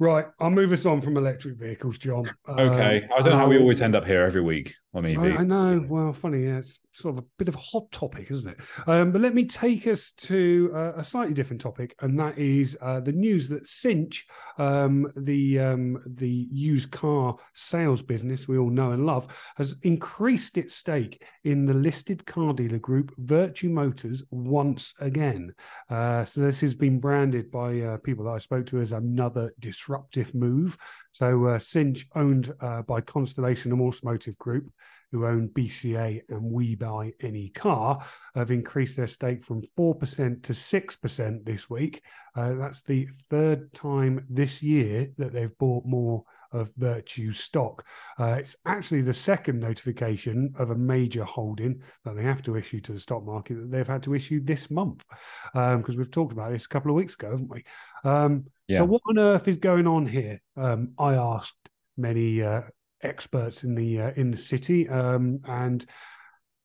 [0.00, 2.28] Right, I'll move us on from electric vehicles, Jon.
[2.48, 4.74] Okay, um, I don't know how we always end up here every week.
[4.94, 5.18] On EV.
[5.18, 5.84] I, I know.
[5.88, 6.44] Well, funny.
[6.44, 8.58] Yeah, it's sort of a bit of a hot topic, isn't it?
[8.86, 12.76] Um, but let me take us to uh, a slightly different topic, and that is
[12.80, 14.26] uh, the news that Cinch,
[14.58, 19.26] um, the um, the used car sales business we all know and love,
[19.56, 25.52] has increased its stake in the listed car dealer group Vertu Motors once again.
[25.90, 29.52] Uh, so this has been branded by uh, people that I spoke to as another
[29.58, 30.76] disruptive move.
[31.14, 34.68] So uh, Cinch, owned uh, by Constellation and Automotive Group,
[35.12, 38.04] who own BCA and We Buy Any Car,
[38.34, 42.02] have increased their stake from 4% to 6% this week.
[42.34, 46.24] Uh, that's the third time this year that they've bought more
[46.54, 47.86] of Vertu stock.
[48.18, 52.80] Uh, it's actually the second notification of a major holding that they have to issue
[52.80, 55.04] to the stock market that they've had to issue this month,
[55.52, 57.64] because um, we've talked about this a couple of weeks ago, haven't we?
[58.04, 58.78] Um, yeah.
[58.78, 60.40] So, what on earth is going on here?
[60.56, 61.54] Um, I asked
[61.96, 62.62] many uh,
[63.02, 65.84] experts in the uh, in the city, um, and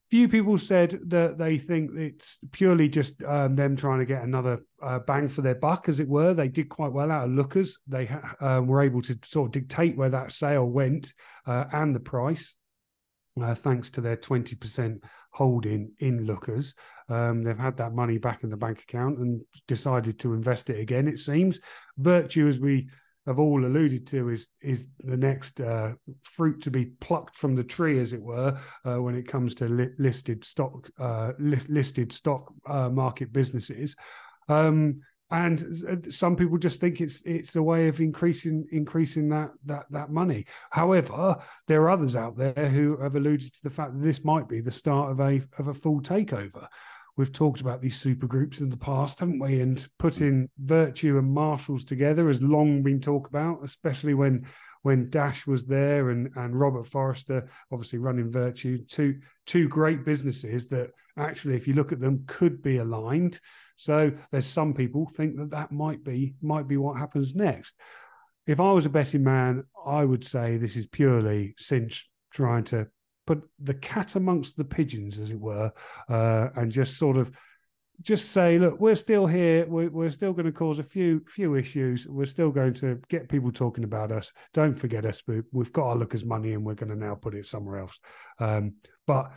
[0.10, 4.64] few people said that they think it's purely just um, them trying to get another
[4.82, 6.34] uh, bang for their buck, as it were.
[6.34, 7.78] They did quite well out of Lookers.
[7.88, 11.14] They ha- uh, were able to sort of dictate where that sale went
[11.46, 12.56] uh, and the price.
[13.40, 15.00] Uh, thanks to their 20%
[15.32, 16.74] holding in Lookers.
[17.08, 20.80] Um, they've had that money back in the bank account and decided to invest it
[20.80, 21.60] again, it seems.
[22.02, 22.90] Vertu, as we
[23.28, 25.94] have all alluded to is is the next uh,
[26.24, 29.68] fruit to be plucked from the tree, as it were, uh, when it comes to
[29.68, 33.96] li- listed stock uh, li- listed stock uh, market businesses.
[34.48, 35.02] Um,
[35.32, 39.86] and uh, some people just think it's it's a way of increasing increasing that that
[39.92, 40.46] that money.
[40.72, 44.48] However, there are others out there who have alluded to the fact that this might
[44.48, 46.68] be the start of a of a full takeover
[47.20, 49.60] we've talked about these super groups in the past, haven't we?
[49.60, 54.48] And putting Vertu and Marshalls together has long been talked about, especially when
[54.84, 60.68] when Daksh was there and and Robert Forrester obviously running Vertu, two two great businesses
[60.68, 63.42] that actually, if you look at them, could be aligned.
[63.76, 67.76] So there's some people think that that might be might be what happens next.
[68.48, 72.88] If I was a betting man, I would say this is purely Cinch trying to
[73.30, 75.72] put the cat amongst the pigeons, as it were,
[76.10, 77.32] uh, and just sort of
[78.02, 79.68] just say, look, we're still here.
[79.68, 82.08] We're, we're still going to cause a few few issues.
[82.08, 84.32] We're still going to get people talking about us.
[84.52, 85.22] Don't forget us.
[85.28, 88.00] We, we've got our Lookers money, and we're going to now put it somewhere else.
[88.40, 88.74] Um,
[89.06, 89.32] but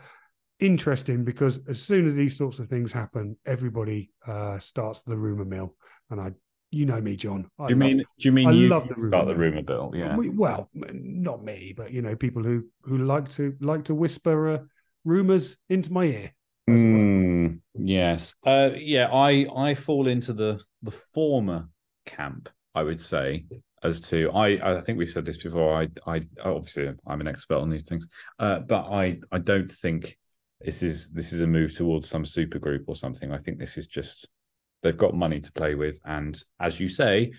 [0.59, 5.45] interesting because as soon as these sorts of things happen, everybody uh, starts the rumor
[5.45, 5.75] mill,
[6.09, 6.31] and I
[6.73, 7.49] you know me, Jon.
[7.59, 7.99] I do you love, mean?
[7.99, 9.93] Do you mean I you love the rumor start the rumor bill?
[9.95, 10.17] Yeah.
[10.17, 14.59] well, not me, but you know, people who who like to like to whisper uh,
[15.05, 16.33] rumors into my ear.
[16.69, 18.35] Mm, yes.
[18.45, 19.09] Uh, yeah.
[19.13, 21.69] I I fall into the the former
[22.07, 22.49] camp.
[22.75, 23.45] I would say
[23.83, 25.83] as to I I think we've said this before.
[25.83, 28.09] I I obviously I'm an expert on these things,
[28.39, 30.17] uh, but I I don't think
[30.61, 33.31] this is this is a move towards some super group or something.
[33.31, 34.29] I think this is just
[34.83, 37.33] They've got money to play with, and as you say,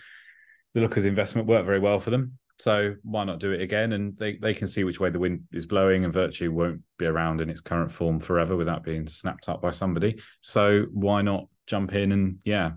[0.74, 2.38] the Lookers investment worked very well for them.
[2.60, 3.94] So why not do it again?
[3.94, 7.06] And they, they can see which way the wind is blowing, and Vertu won't be
[7.06, 10.20] around in its current form forever without being snapped up by somebody.
[10.42, 12.72] So why not jump in and yeah,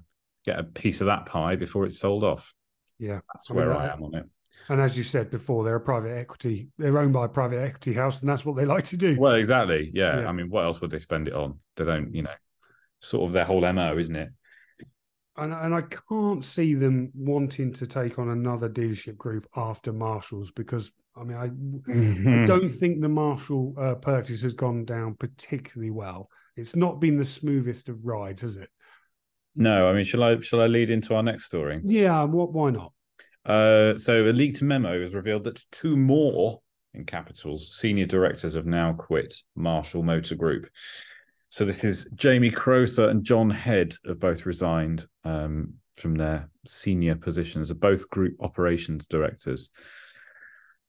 [0.45, 2.55] get a piece of that pie before it's sold off?
[2.99, 4.25] Yeah, that's I where mean, I am on it.
[4.69, 6.69] And as you said before, they're a private equity.
[6.79, 9.17] They're owned by a private equity house, and that's what they like to do.
[9.19, 9.91] Well, exactly.
[9.95, 10.21] Yeah.
[10.21, 10.27] yeah.
[10.27, 11.61] I mean, what else would they spend it on?
[11.77, 12.35] They don't, you know,
[13.01, 14.31] sort of their whole mo, isn't it?
[15.39, 20.51] And, and I can't see them wanting to take on another dealership group after Marshalls
[20.51, 22.43] because I mean I, mm-hmm.
[22.43, 26.29] I don't think the Marshall uh, purchase has gone down particularly well.
[26.57, 28.71] It's not been the smoothest of rides, has it?
[29.55, 31.81] No, I mean, shall I shall I lead into our next story?
[31.85, 32.53] Yeah, what?
[32.53, 32.93] Why not?
[33.45, 36.61] Uh, so a leaked memo has revealed that two more
[36.95, 40.69] in capitals senior directors have now quit Marshall Motor Group.
[41.49, 47.17] So this is Jamie Crowther and John Head have both resigned um, from their senior
[47.17, 49.71] positions, are both group operations directors.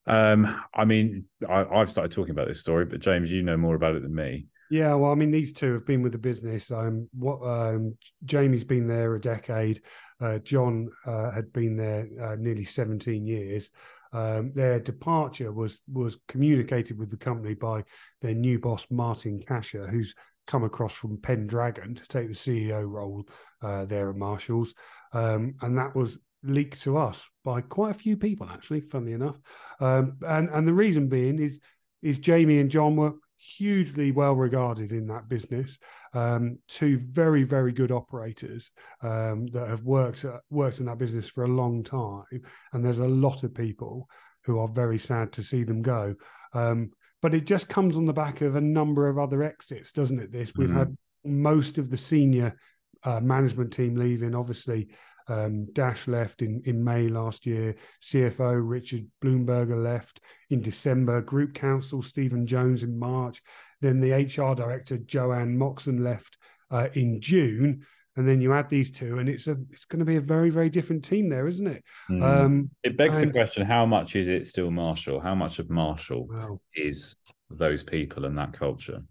[0.08, 3.76] Um, I mean, I, have started talking about this story, but James, you know more
[3.76, 4.48] about it than me.
[4.70, 6.72] Yeah, well, I mean, these two have been with the business.
[6.72, 7.96] Um, what um,
[8.26, 9.82] Jamie's been there a decade.
[10.20, 13.70] Uh, John uh, had been there uh, nearly seventeen years.
[14.12, 17.84] Um, their departure was was communicated with the company by
[18.22, 20.16] their new boss Martin Casha, who's
[20.48, 23.28] come across from Pendragon to take the CEO role
[23.62, 24.74] uh, there at Marshalls,
[25.14, 28.82] um, and that was leaked to us by quite a few people, actually.
[28.82, 29.38] Funnily enough,
[29.80, 31.60] um, and and the reason being is
[32.02, 35.78] is Jamie and John were hugely well regarded in that business.
[36.14, 38.72] Um, two very very good operators
[39.02, 42.42] um, that have worked worked in that business for a long time,
[42.74, 44.08] and there's a lot of people
[44.44, 46.16] who are very sad to see them go.
[46.54, 46.92] Um,
[47.22, 50.32] but it just comes on the back of a number of other exits, doesn't it?
[50.32, 50.78] This we've mm-hmm.
[50.78, 52.58] had most of the senior
[53.04, 54.36] uh, management team leaving.
[54.36, 54.90] Obviously,
[55.28, 57.76] um, Daksh left in, in May last year.
[58.04, 61.22] CFO Richard Blumberger left in December.
[61.22, 63.42] Group Counsel Stephen Jones in March.
[63.82, 66.38] Then the HR director Joanne Moxon left
[66.72, 67.86] uh, in June.
[68.18, 70.50] And then you add these two, and it's a it's going to be a very
[70.50, 71.84] very different team there, isn't it?
[72.10, 72.24] Mm.
[72.24, 75.20] Um, it begs and, the question: How much is it still Marshall?
[75.20, 77.16] How much of Marshall well, is
[77.52, 79.04] those people and that culture?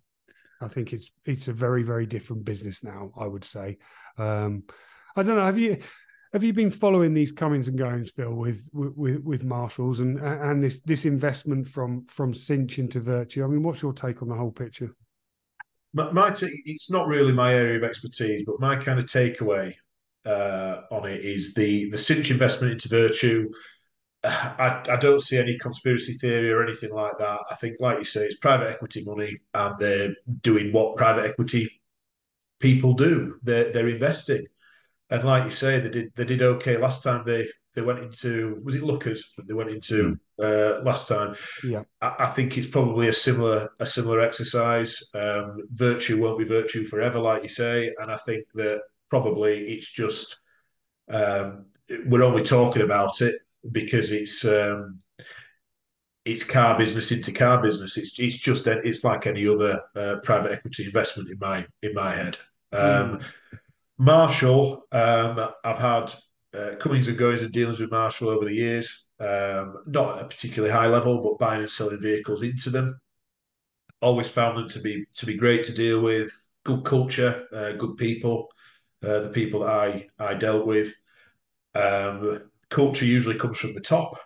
[0.60, 3.12] I think it's it's a very very different business now.
[3.16, 3.78] I would say.
[4.18, 4.64] Um,
[5.14, 5.46] I don't know.
[5.46, 5.78] Have you
[6.32, 10.62] have you been following these comings and goings, Phil, with with with Marshalls and and
[10.62, 13.44] this this investment from from Cinch into Vertu?
[13.44, 14.94] I mean, what's your take on the whole picture?
[15.96, 19.72] My, my t- it's not really my area of expertise, but my kind of takeaway
[20.26, 23.46] uh, on it is the the Cinch investment into Vertu.
[24.24, 27.40] I, I don't see any conspiracy theory or anything like that.
[27.50, 31.70] I think, like you say, it's private equity money, and they're doing what private equity
[32.60, 33.36] people do.
[33.42, 34.44] They're they're investing.
[35.08, 37.22] And like you say, they did they did okay last time.
[37.24, 40.78] They they went into was it Lookers they went into mm.
[40.80, 41.36] uh, last time.
[41.62, 44.98] Yeah, I, I, think it's probably a similar a similar exercise.
[45.14, 49.90] Um, Vertu won't be Vertu forever, like you say, and I think that probably it's
[49.92, 50.38] just
[51.12, 51.66] um,
[52.06, 53.36] we're only talking about it
[53.70, 54.98] because it's um,
[56.24, 57.98] it's car business into car business.
[57.98, 62.16] It's it's just it's like any other uh, private equity investment in my in my
[62.16, 62.38] head.
[62.72, 63.22] Um, mm.
[63.98, 66.12] Marshall, um, I've had
[66.56, 69.06] uh, comings and goings and dealings with Marshall over the years.
[69.18, 73.00] Um, not at a particularly high level, but buying and selling vehicles into them.
[74.00, 76.30] Always found them to be to be great to deal with.
[76.64, 78.48] Good culture, uh, good people.
[79.02, 80.92] Uh, the people that I I dealt with.
[81.74, 84.18] Um, culture usually comes from the top,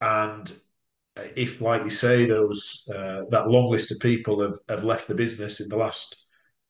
[0.00, 0.52] and
[1.36, 5.14] if, like you say, those uh, that long list of people have, have left the
[5.14, 6.24] business in the last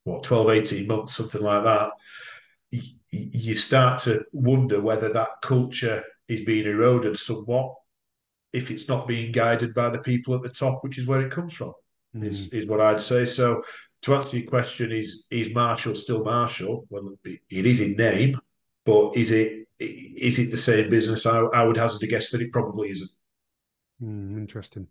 [0.04, 1.90] what 12, 18 months, something like that
[3.10, 7.74] you start to wonder whether that culture is being eroded somewhat
[8.52, 11.32] if it's not being guided by the people at the top, which is where it
[11.32, 11.72] comes from,
[12.16, 12.26] mm.
[12.26, 13.24] is, is what I'd say.
[13.24, 13.62] So
[14.02, 16.86] to answer your question, is is Marshall still Marshall?
[16.88, 18.38] Well, it is in name,
[18.84, 21.26] but is it is it the same business?
[21.26, 23.10] I, I would hazard a guess that it probably isn't.
[24.02, 24.86] Mm, interesting.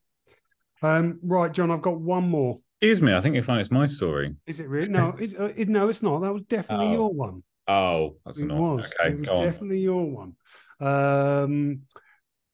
[0.82, 2.60] Um, right, Jon, I've got one more.
[2.82, 4.36] Excuse me, I think you find it's my story.
[4.48, 4.88] Is it really?
[4.88, 6.22] No, it, uh, it, no, it's not.
[6.22, 6.94] That was definitely oh.
[6.94, 7.44] your one.
[7.70, 8.78] Oh, that's annoying.
[8.78, 8.86] Was.
[8.86, 10.36] Okay, it was definitely your one.
[10.80, 11.82] Um,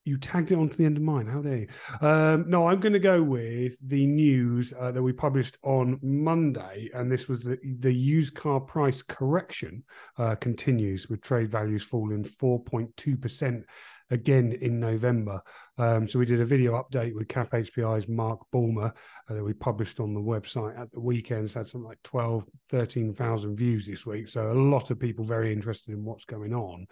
[0.04, 1.26] you tagged it onto the end of mine.
[1.26, 1.68] How dare you?
[2.02, 6.92] Um, no, I'm going to go with the news uh, that we published on Monday,
[6.94, 9.84] and this was the, the used car price correction
[10.18, 13.66] uh, continues with trade values falling 4.2 percent
[14.12, 15.42] again in November.
[15.78, 18.94] Um, so we did a video update with CAP HPI's Mark Bulmer
[19.30, 21.54] uh, that we published on the website at the weekends.
[21.54, 24.30] Had something like 12, 13,000 views this week.
[24.30, 26.88] So a lot of people very interested in what's going on.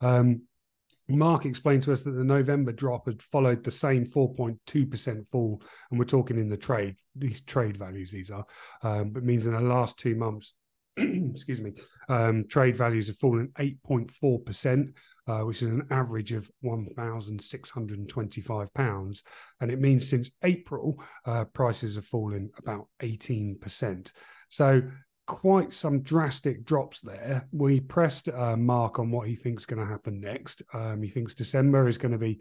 [0.00, 0.42] Um,
[1.08, 5.98] Mark explained to us that the November drop had followed the same 4.2% fall, and
[5.98, 8.44] we're talking in the trade, these trade values, these are,
[8.82, 10.52] um, but means in the last two months,
[10.96, 11.72] excuse me,
[12.08, 14.92] um, trade values have fallen 8.4%,
[15.26, 19.22] uh, which is an average of £1,625.
[19.60, 24.12] And it means since April, uh, prices have fallen about 18%.
[24.48, 24.82] So
[25.26, 27.46] quite some drastic drops there.
[27.52, 30.62] We pressed uh, Mark on what he thinks is going to happen next.
[30.72, 32.40] Um, he thinks December is going to be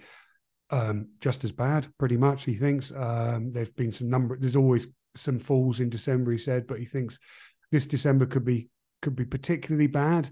[0.70, 2.44] um, just as bad, pretty much.
[2.44, 4.38] He thinks um, there's been some number.
[4.40, 7.18] There's always some falls in December, he said, but he thinks
[7.72, 8.70] this December could be
[9.02, 10.30] could be particularly bad.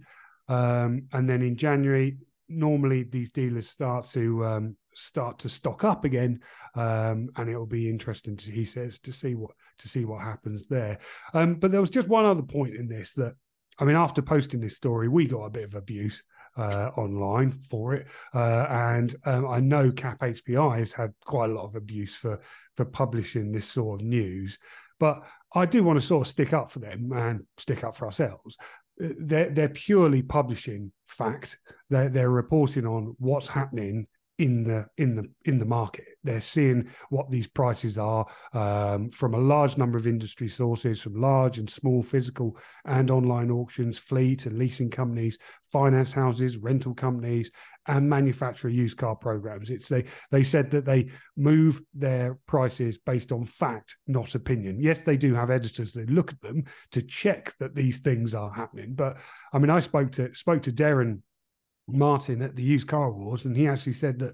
[0.48, 2.18] Um, and then in January,
[2.50, 6.40] normally these dealers start to um, start to stock up again,
[6.76, 8.36] um, and it will be interesting.
[8.38, 11.00] To, he says to see what to see what happens there.
[11.34, 13.34] Um, but there was just one other point in this that
[13.80, 16.24] I mean, after posting this story, we got a bit of abuse
[16.58, 21.54] uh, online for it, uh, and um, I know Cap HPI has had quite a
[21.54, 22.40] lot of abuse for
[22.76, 24.58] for publishing this sort of news.
[25.00, 25.24] But
[25.56, 28.58] I do want to sort of stick up for them and stick up for ourselves
[28.98, 31.58] they're they're purely publishing fact.
[31.90, 34.08] They're they're reporting on what's happening
[34.44, 36.06] in the in the in the market.
[36.26, 41.16] They're seeing what these prices are um, from a large number of industry sources, from
[41.16, 45.38] large and small physical and online auctions, fleet and leasing companies,
[45.72, 47.52] finance houses, rental companies,
[47.88, 49.70] and manufacturer used car programs.
[49.70, 54.82] It's they they said that they move their prices based on fact, not opinion.
[54.82, 58.52] Yes, they do have editors that look at them to check that these things are
[58.52, 58.94] happening.
[58.94, 59.20] But
[59.54, 61.22] I mean, I spoke to spoke to Derren
[61.88, 64.34] Martin at the used car awards, and he actually said that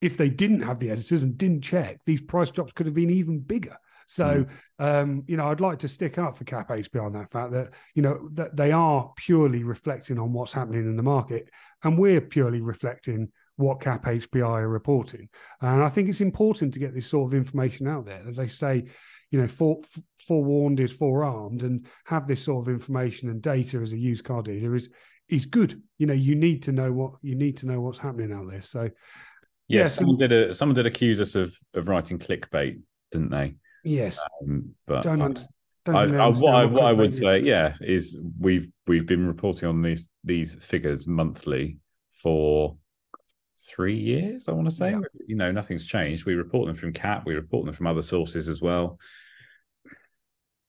[0.00, 3.10] if they didn't have the editors and didn't check, these price drops could have been
[3.10, 3.76] even bigger.
[4.06, 4.46] So,
[4.80, 5.02] mm.
[5.02, 7.70] um, you know, I'd like to stick up for Cap HPI on that fact that,
[7.94, 11.50] you know, that they are purely reflecting on what's happening in the market.
[11.84, 15.28] And we're purely reflecting what Cap HPI are reporting.
[15.60, 18.22] And I think it's important to get this sort of information out there.
[18.26, 18.86] As they say,
[19.30, 19.82] you know, fore,
[20.26, 24.42] forewarned is forearmed, and have this sort of information and data as a used car
[24.42, 24.88] dealer is
[25.28, 25.82] is good.
[25.98, 28.62] You know, you need to know what you need to know what's happening out there.
[28.62, 28.90] So,
[29.66, 32.80] yeah, someone did a, someone did accuse us of of writing clickbait,
[33.12, 33.56] didn't they?
[33.84, 35.46] Yes, um, but don't, I,
[35.84, 39.68] don't I, I, what, I, what I would say, yeah, is we've we've been reporting
[39.68, 41.78] on these these figures monthly
[42.12, 42.76] for
[43.66, 44.48] three years.
[44.48, 45.00] I want to say, yeah.
[45.26, 46.24] you know, nothing's changed.
[46.24, 48.98] We report them from CAP, we report them from other sources as well.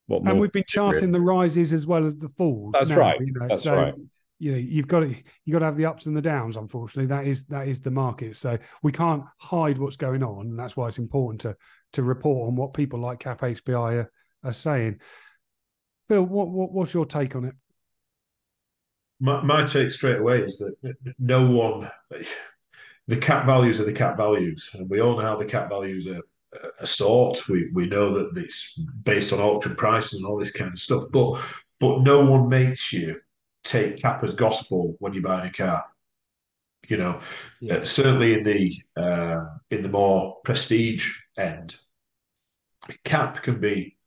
[0.07, 2.71] What and we've been charting the rises as well as the falls.
[2.73, 3.19] That's now, right.
[3.19, 3.93] You know, That's so, right.
[4.39, 5.13] You know, you've got to
[5.45, 6.55] you got to have the ups and the downs.
[6.55, 8.37] Unfortunately, that is that is the market.
[8.37, 11.55] So we can't hide what's going on, and that's why it's important to
[11.93, 14.11] to report on what people like Cap HPI are,
[14.43, 14.99] are saying.
[16.07, 17.55] Phil, what, what what's your take on it?
[19.19, 21.91] My, my take straight away is that no one,
[23.07, 26.07] the cap values are the cap values, and we all know how the cap values
[26.07, 26.21] are,
[26.85, 27.47] sought.
[27.49, 31.03] We we know that it's based on auction prices and all this kind of stuff,
[31.11, 31.41] but
[31.79, 33.19] but no one makes you
[33.63, 35.85] take cap as gospel when you're buying a car.
[36.87, 37.21] You know,
[37.59, 37.75] yeah.
[37.75, 41.75] uh, certainly in the uh, in the more prestige end,
[43.03, 43.97] cap can be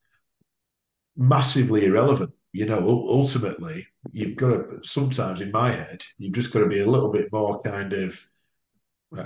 [1.16, 2.32] massively irrelevant.
[2.52, 6.80] You know, ultimately, you've got to sometimes in my head, you've just got to be
[6.80, 8.18] a little bit more kind of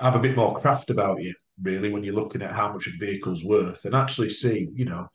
[0.00, 2.90] have a bit more craft about you, really, when you're looking at how much a
[2.98, 5.08] vehicle's worth and actually see, you know,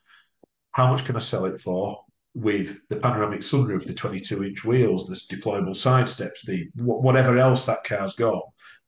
[0.72, 2.03] how much can I sell it for
[2.34, 7.66] with the panoramic sunroof, the 22 inch wheels, the deployable side steps, the whatever else
[7.66, 8.42] that car's got,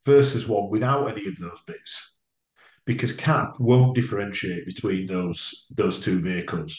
[0.06, 2.14] versus one without any of those bits.
[2.86, 6.78] Because CAP won't differentiate between those those two vehicles.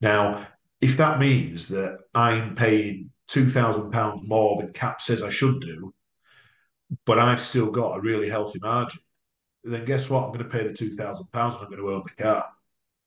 [0.00, 0.46] Now,
[0.80, 5.60] if that means that I'm paying two thousand pounds more than CAP says I should
[5.60, 5.94] do,
[7.04, 9.00] but I've still got a really healthy margin,
[9.64, 10.24] then guess what?
[10.24, 12.46] I'm going to pay the two thousand pounds and I'm going to own the car.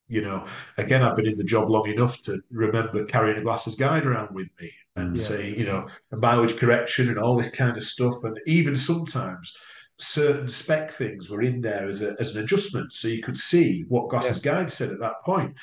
[0.08, 0.46] You know,
[0.78, 4.36] again, I've been in the job long enough to remember carrying a Glass's guide around
[4.36, 5.24] with me and yeah.
[5.24, 8.24] saying, you know, a mileage correction and all this kind of stuff.
[8.24, 9.56] And even sometimes
[9.98, 12.94] certain spec things were in there as, a, as an adjustment.
[12.94, 14.54] So you could see what Glass's yeah.
[14.54, 15.56] guide said at that point.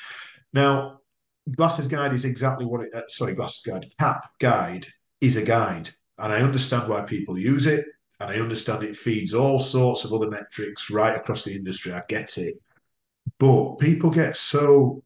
[0.51, 0.99] Now,
[1.55, 4.87] Glass's guide is exactly what it, uh, sorry, Glass's guide, cap guide
[5.21, 5.89] is a guide.
[6.17, 7.85] And I understand why people use it.
[8.19, 11.91] And I understand it feeds all sorts of other metrics right across the industry.
[11.91, 12.55] I get it.
[13.39, 15.03] But people get so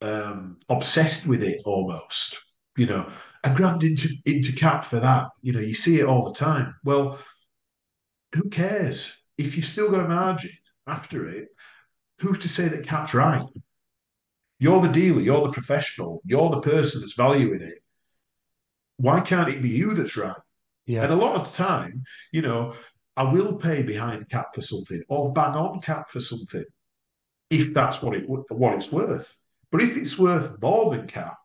[0.00, 2.38] um, obsessed with it almost,
[2.76, 3.10] you know,
[3.44, 5.28] and grabbed into, into cap for that.
[5.42, 6.74] You know, you see it all the time.
[6.84, 7.18] Well,
[8.34, 9.18] who cares?
[9.36, 10.50] If you've still got a margin
[10.86, 11.48] after it,
[12.18, 13.42] who's to say that cap's right?
[14.58, 17.78] You're the dealer, you're the professional, you're the person that's valuing it.
[18.96, 20.34] Why can't it be you that's right?
[20.86, 21.04] Yeah.
[21.04, 22.02] And a lot of the time,
[22.32, 22.74] you know,
[23.16, 26.64] I will pay behind cap for something or bang on cap for something
[27.50, 29.36] if that's what it what it's worth.
[29.70, 31.36] But if it's worth more than cap,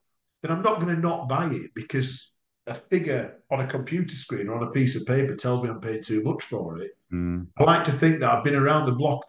[0.41, 2.31] then I'm not going to not buy it because
[2.67, 5.81] a figure on a computer screen or on a piece of paper tells me I'm
[5.81, 6.91] paying too much for it.
[7.11, 7.47] Mm.
[7.57, 9.25] I like to think that I've been around the block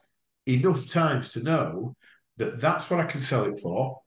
[0.47, 1.97] enough times to know
[2.37, 4.01] that that's what I can sell it for.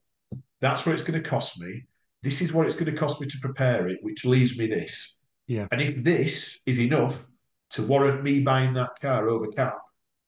[0.62, 1.84] That's what it's going to cost me.
[2.24, 5.18] This is what it's going to cost me to prepare it, which leaves me this.
[5.48, 5.68] Yeah.
[5.72, 7.16] And if this is enough
[7.72, 9.78] to warrant me buying that car over cap,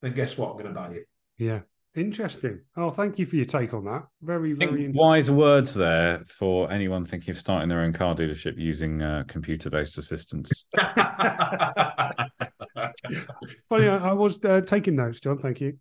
[0.01, 0.51] then guess what?
[0.51, 1.07] I'm going to buy it.
[1.37, 1.61] Yeah.
[1.99, 2.61] Interesting.
[2.77, 4.03] Oh, thank you for your take on that.
[4.21, 9.01] Very, very wise words there for anyone thinking of starting their own car dealership using
[9.01, 10.63] uh, computer-based assistance.
[10.77, 10.93] well,
[13.77, 15.39] yeah, I was uh, taking notes, Jon.
[15.39, 15.73] Thank you.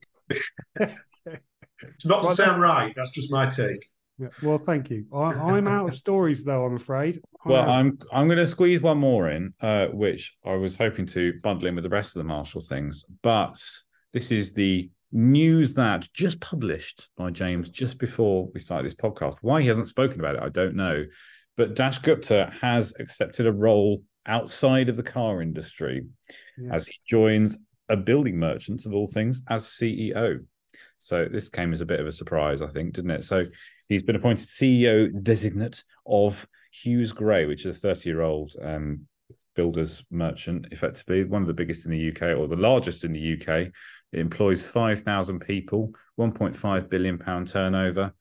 [0.80, 2.92] it's not to sound right.
[2.96, 3.88] That's just my take.
[4.18, 5.04] Yeah, well, thank you.
[5.14, 6.64] I, am out of stories, though.
[6.64, 7.20] I'm afraid.
[7.44, 7.68] I'm well, out.
[7.68, 11.68] I'm I'm going to squeeze one more in, uh, which I was hoping to bundle
[11.68, 13.62] in with the rest of the Marshall things, but
[14.12, 19.36] this is the news that just published by James just before we started this podcast.
[19.40, 21.04] Why he hasn't spoken about it, I don't know.
[21.56, 26.06] But Daksh Gupta has accepted a role outside of the car industry
[26.56, 26.74] yeah.
[26.74, 30.44] as he joins a building merchant of all things as CEO.
[30.98, 33.24] So this came as a bit of a surprise, I think, didn't it?
[33.24, 33.46] So
[33.88, 36.46] He's been appointed CEO designate of
[36.84, 39.06] Huws Gray, which is a 30 year old um,
[39.58, 43.32] builders merchant, effectively, one of the biggest in the UK or the largest in the
[43.34, 43.72] UK.
[44.12, 48.14] It employs 5,000 people, 1.5 billion pound turnover,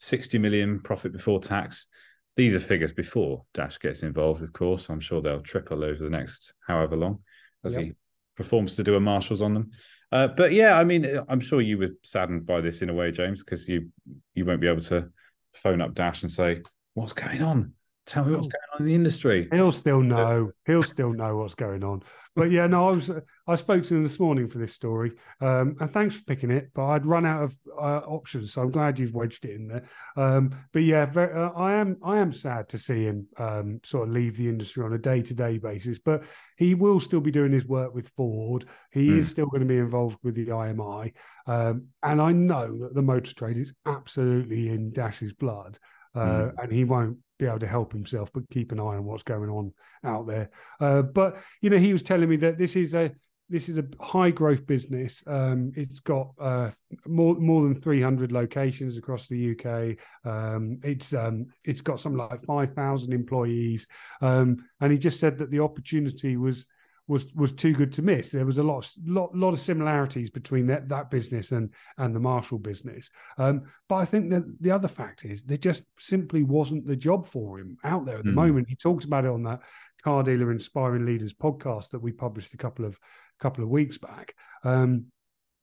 [0.00, 1.86] 60 million profit before tax.
[2.34, 4.88] These are figures before Daksh gets involved, of course.
[4.88, 7.20] I'm sure they'll triple over the next however long
[7.64, 7.84] as yep.
[7.84, 7.92] he
[8.34, 9.70] performs to do a marshals on them.
[10.10, 13.12] Uh, but yeah, I mean, I'm sure you were saddened by this in a way,
[13.12, 13.92] James, because you
[14.34, 15.08] you won't be able to
[15.54, 16.62] phone up Daksh and say,
[16.94, 17.74] "What's going on?
[18.10, 20.50] Tell me what's going on in the industry." He'll still know.
[20.66, 22.02] He'll still know what's going on.
[22.36, 23.10] But yeah, no, I was
[23.46, 26.70] I spoke to him this morning for this story, um, and thanks for picking it.
[26.74, 29.88] But I'd run out of uh, options, so I'm glad you've wedged it in there.
[30.16, 34.08] Um, but yeah, very, uh, I am I am sad to see him um, sort
[34.08, 35.98] of leave the industry on a day to day basis.
[35.98, 36.22] But
[36.56, 38.66] he will still be doing his work with Ford.
[38.92, 39.18] He mm.
[39.18, 41.12] is still going to be involved with the IMI,
[41.46, 45.78] um, and I know that the motor trade is absolutely in Daksh's blood,
[46.14, 46.54] uh, mm.
[46.62, 49.50] and he won't be able to help himself, but keep an eye on what's going
[49.50, 49.72] on
[50.04, 50.50] out there.
[50.80, 53.10] Uh, but you know, he was telling me that this is a
[53.48, 55.22] this is a high growth business.
[55.26, 56.70] Um, it's got uh,
[57.06, 59.96] more more than 300 locations across the UK.
[60.24, 63.86] Um, it's um, it's got something like 5,000 employees,
[64.20, 66.66] um, and he just said that the opportunity was
[67.10, 68.30] was was too good to miss.
[68.30, 72.14] There was a lot of, lot lot of similarities between that that business and and
[72.14, 73.10] the Marshall business.
[73.36, 77.26] Um, but I think that the other fact is there just simply wasn't the job
[77.26, 78.34] for him out there at the mm.
[78.34, 78.68] moment.
[78.68, 79.60] He talks about it on that
[80.04, 82.96] car dealer inspiring leaders podcast that we published a couple of
[83.40, 84.34] couple of weeks back.
[84.62, 85.06] Um,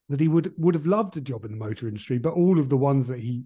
[0.10, 2.68] that he would would have loved a job in the motor industry, but all of
[2.68, 3.46] the ones that he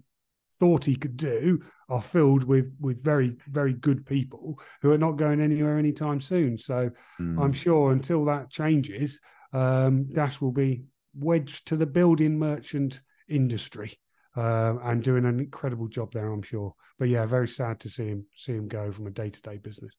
[0.62, 5.16] thought he could do are filled with with very very good people who are not
[5.16, 6.56] going anywhere anytime soon.
[6.56, 6.88] So
[7.20, 7.42] mm.
[7.42, 9.20] I'm sure until that changes,
[9.52, 10.84] um, Daksh will be
[11.16, 13.98] wedged to the building merchant industry
[14.36, 16.30] uh, and doing an incredible job there.
[16.32, 16.76] I'm sure.
[16.96, 19.56] But yeah, very sad to see him see him go from a day to day
[19.56, 19.96] business.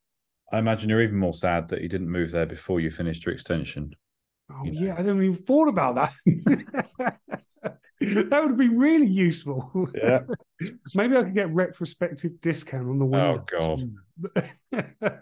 [0.53, 3.33] I imagine you're even more sad that he didn't move there before you finished your
[3.33, 3.95] extension.
[4.51, 4.85] Oh you know?
[4.87, 6.13] yeah, I didn't even thought about that.
[7.99, 9.89] that would be really useful.
[9.95, 10.21] Yeah.
[10.95, 13.45] Maybe I could get retrospective discount on the window.
[13.51, 13.79] Oh
[15.01, 15.21] god.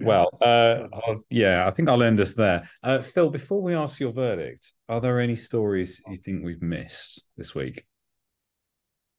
[0.00, 0.88] well, uh,
[1.30, 2.68] yeah, I think I'll end this there.
[2.82, 7.24] Uh, Phil, before we ask your verdict, are there any stories you think we've missed
[7.36, 7.84] this week?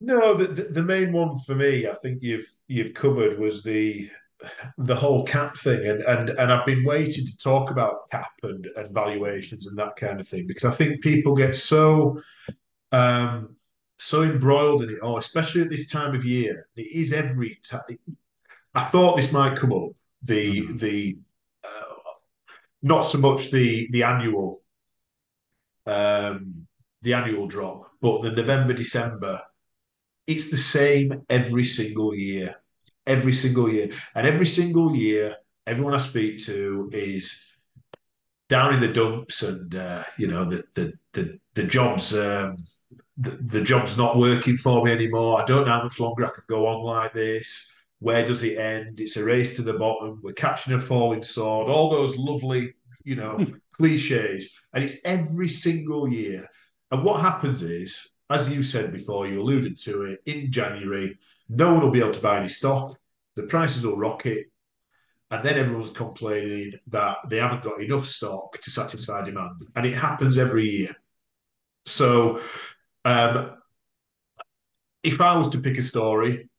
[0.01, 4.09] No, the, the main one for me, I think you've you've covered was the
[4.77, 8.65] the whole cap thing and and and I've been waiting to talk about cap and,
[8.77, 12.21] and valuations and that kind of thing because I think people get so
[12.91, 13.55] um
[13.99, 16.67] so embroiled in it all, especially at this time of year.
[16.75, 17.81] It is every time.
[18.73, 19.91] I thought this might come up.
[20.23, 20.77] The mm-hmm.
[20.77, 21.17] the
[21.63, 22.11] uh,
[22.81, 24.61] not so much the the annual
[25.85, 26.67] um
[27.01, 29.41] the annual drop, but the November December.
[30.27, 32.55] It's the same every single year
[33.05, 33.89] every single year.
[34.15, 35.35] And every single year,
[35.67, 37.45] everyone I speak to is
[38.49, 42.57] down in the dumps, and uh, you know the the the, the jobs um,
[43.17, 45.41] the, the job's not working for me anymore.
[45.41, 47.71] I don't know how much longer I can go on like this.
[47.99, 48.99] Where does it end?
[48.99, 50.21] It's a race to the bottom.
[50.23, 51.69] We're catching a falling sword.
[51.69, 52.73] All those lovely,
[53.03, 56.47] you know, cliches, and it's every single year.
[56.91, 61.17] And what happens is, as you said before, you alluded to it in January
[61.49, 62.95] no one will be able to buy any stock.
[63.35, 64.45] The prices will rocket.
[65.31, 69.67] And then everyone's complaining that they haven't got enough stock to satisfy demand.
[69.75, 70.95] And it happens every year.
[71.85, 72.41] So
[73.05, 73.57] um,
[75.03, 76.49] if I was to pick a story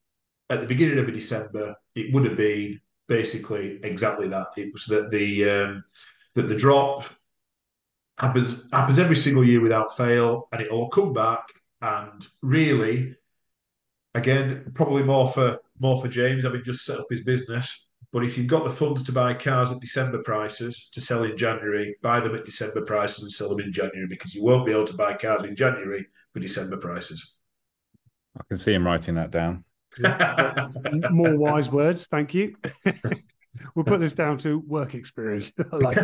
[0.49, 4.49] at the beginning of December, it would have been basically exactly that.
[4.57, 5.85] It was that the um,
[6.35, 7.05] that the drop
[8.19, 11.43] happens happens every single year without fail, and it'll come back.
[11.83, 13.17] And really,
[14.15, 17.87] again, probably more for more for James having just set up his business.
[18.13, 21.37] But if you've got the funds to buy cars at December prices to sell in
[21.37, 24.73] January, buy them at December prices and sell them in January because you won't be
[24.73, 27.37] able to buy cars in January for December prices.
[28.39, 29.65] I can see him writing that down.
[31.11, 32.57] More wise words, thank you.
[33.75, 35.53] we'll put this down to work experience.
[35.73, 35.97] Like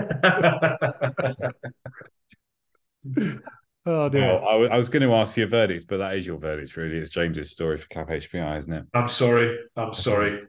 [3.86, 4.22] Oh dear.
[4.22, 6.38] Well, I, w- I was going to ask for your verdict, but that is your
[6.38, 6.96] verdict, really.
[6.96, 8.84] It's James's story for Cap HPI, isn't it?
[8.94, 9.56] I'm sorry.
[9.76, 10.42] I'm sorry.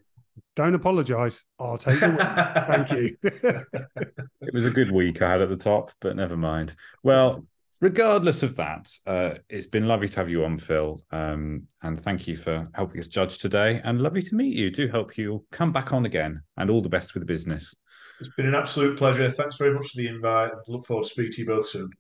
[0.56, 1.44] Don't apologise.
[1.60, 2.18] I'll take it.
[2.68, 3.18] Thank you.
[3.22, 6.76] it was a good week I had at the top, but never mind.
[7.04, 7.46] Well,
[7.80, 11.00] regardless of that, uh, it's been lovely to have you on, Phil.
[11.12, 13.82] Um, and thank you for helping us judge today.
[13.84, 14.72] And lovely to meet you.
[14.72, 16.42] Do hope you'll come back on again.
[16.58, 17.76] And all the best with the business.
[18.20, 19.30] It's been an absolute pleasure.
[19.30, 20.50] Thanks very much for the invite.
[20.68, 21.92] Look forward to speaking to you both soon.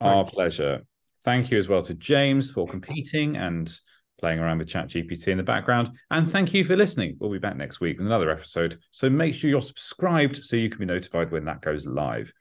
[0.00, 0.82] Our pleasure.
[1.24, 3.72] Thank you as well to James for competing and
[4.20, 5.90] playing around with ChatGPT in the background.
[6.10, 7.16] And thank you for listening.
[7.18, 8.78] We'll be back next week with another episode.
[8.90, 12.32] So make sure you're subscribed so you can be notified when that goes live.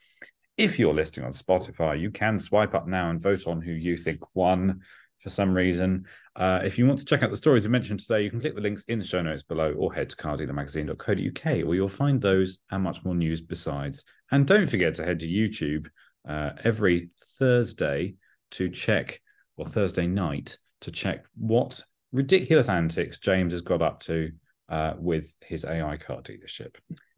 [0.57, 3.95] If you're listening on Spotify, you can swipe up now and vote on who you
[3.97, 4.81] think won.
[5.19, 6.05] for some reason.
[6.35, 8.55] Uh, if you want to check out the stories we mentioned today, you can click
[8.55, 12.59] the links in the show notes below or head to cardealermagazine.co.uk where you'll find those
[12.71, 14.03] and much more news besides.
[14.31, 15.87] And don't forget to head to YouTube
[16.27, 17.09] uh, every
[17.39, 18.15] Thursday
[18.51, 19.21] to check,
[19.55, 21.81] or Thursday night to check what
[22.11, 24.31] ridiculous antics James has got up to
[24.69, 26.75] uh, with his AI car dealership.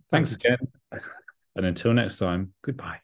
[0.09, 0.57] Thanks again.
[1.55, 2.99] And until next time, goodbye.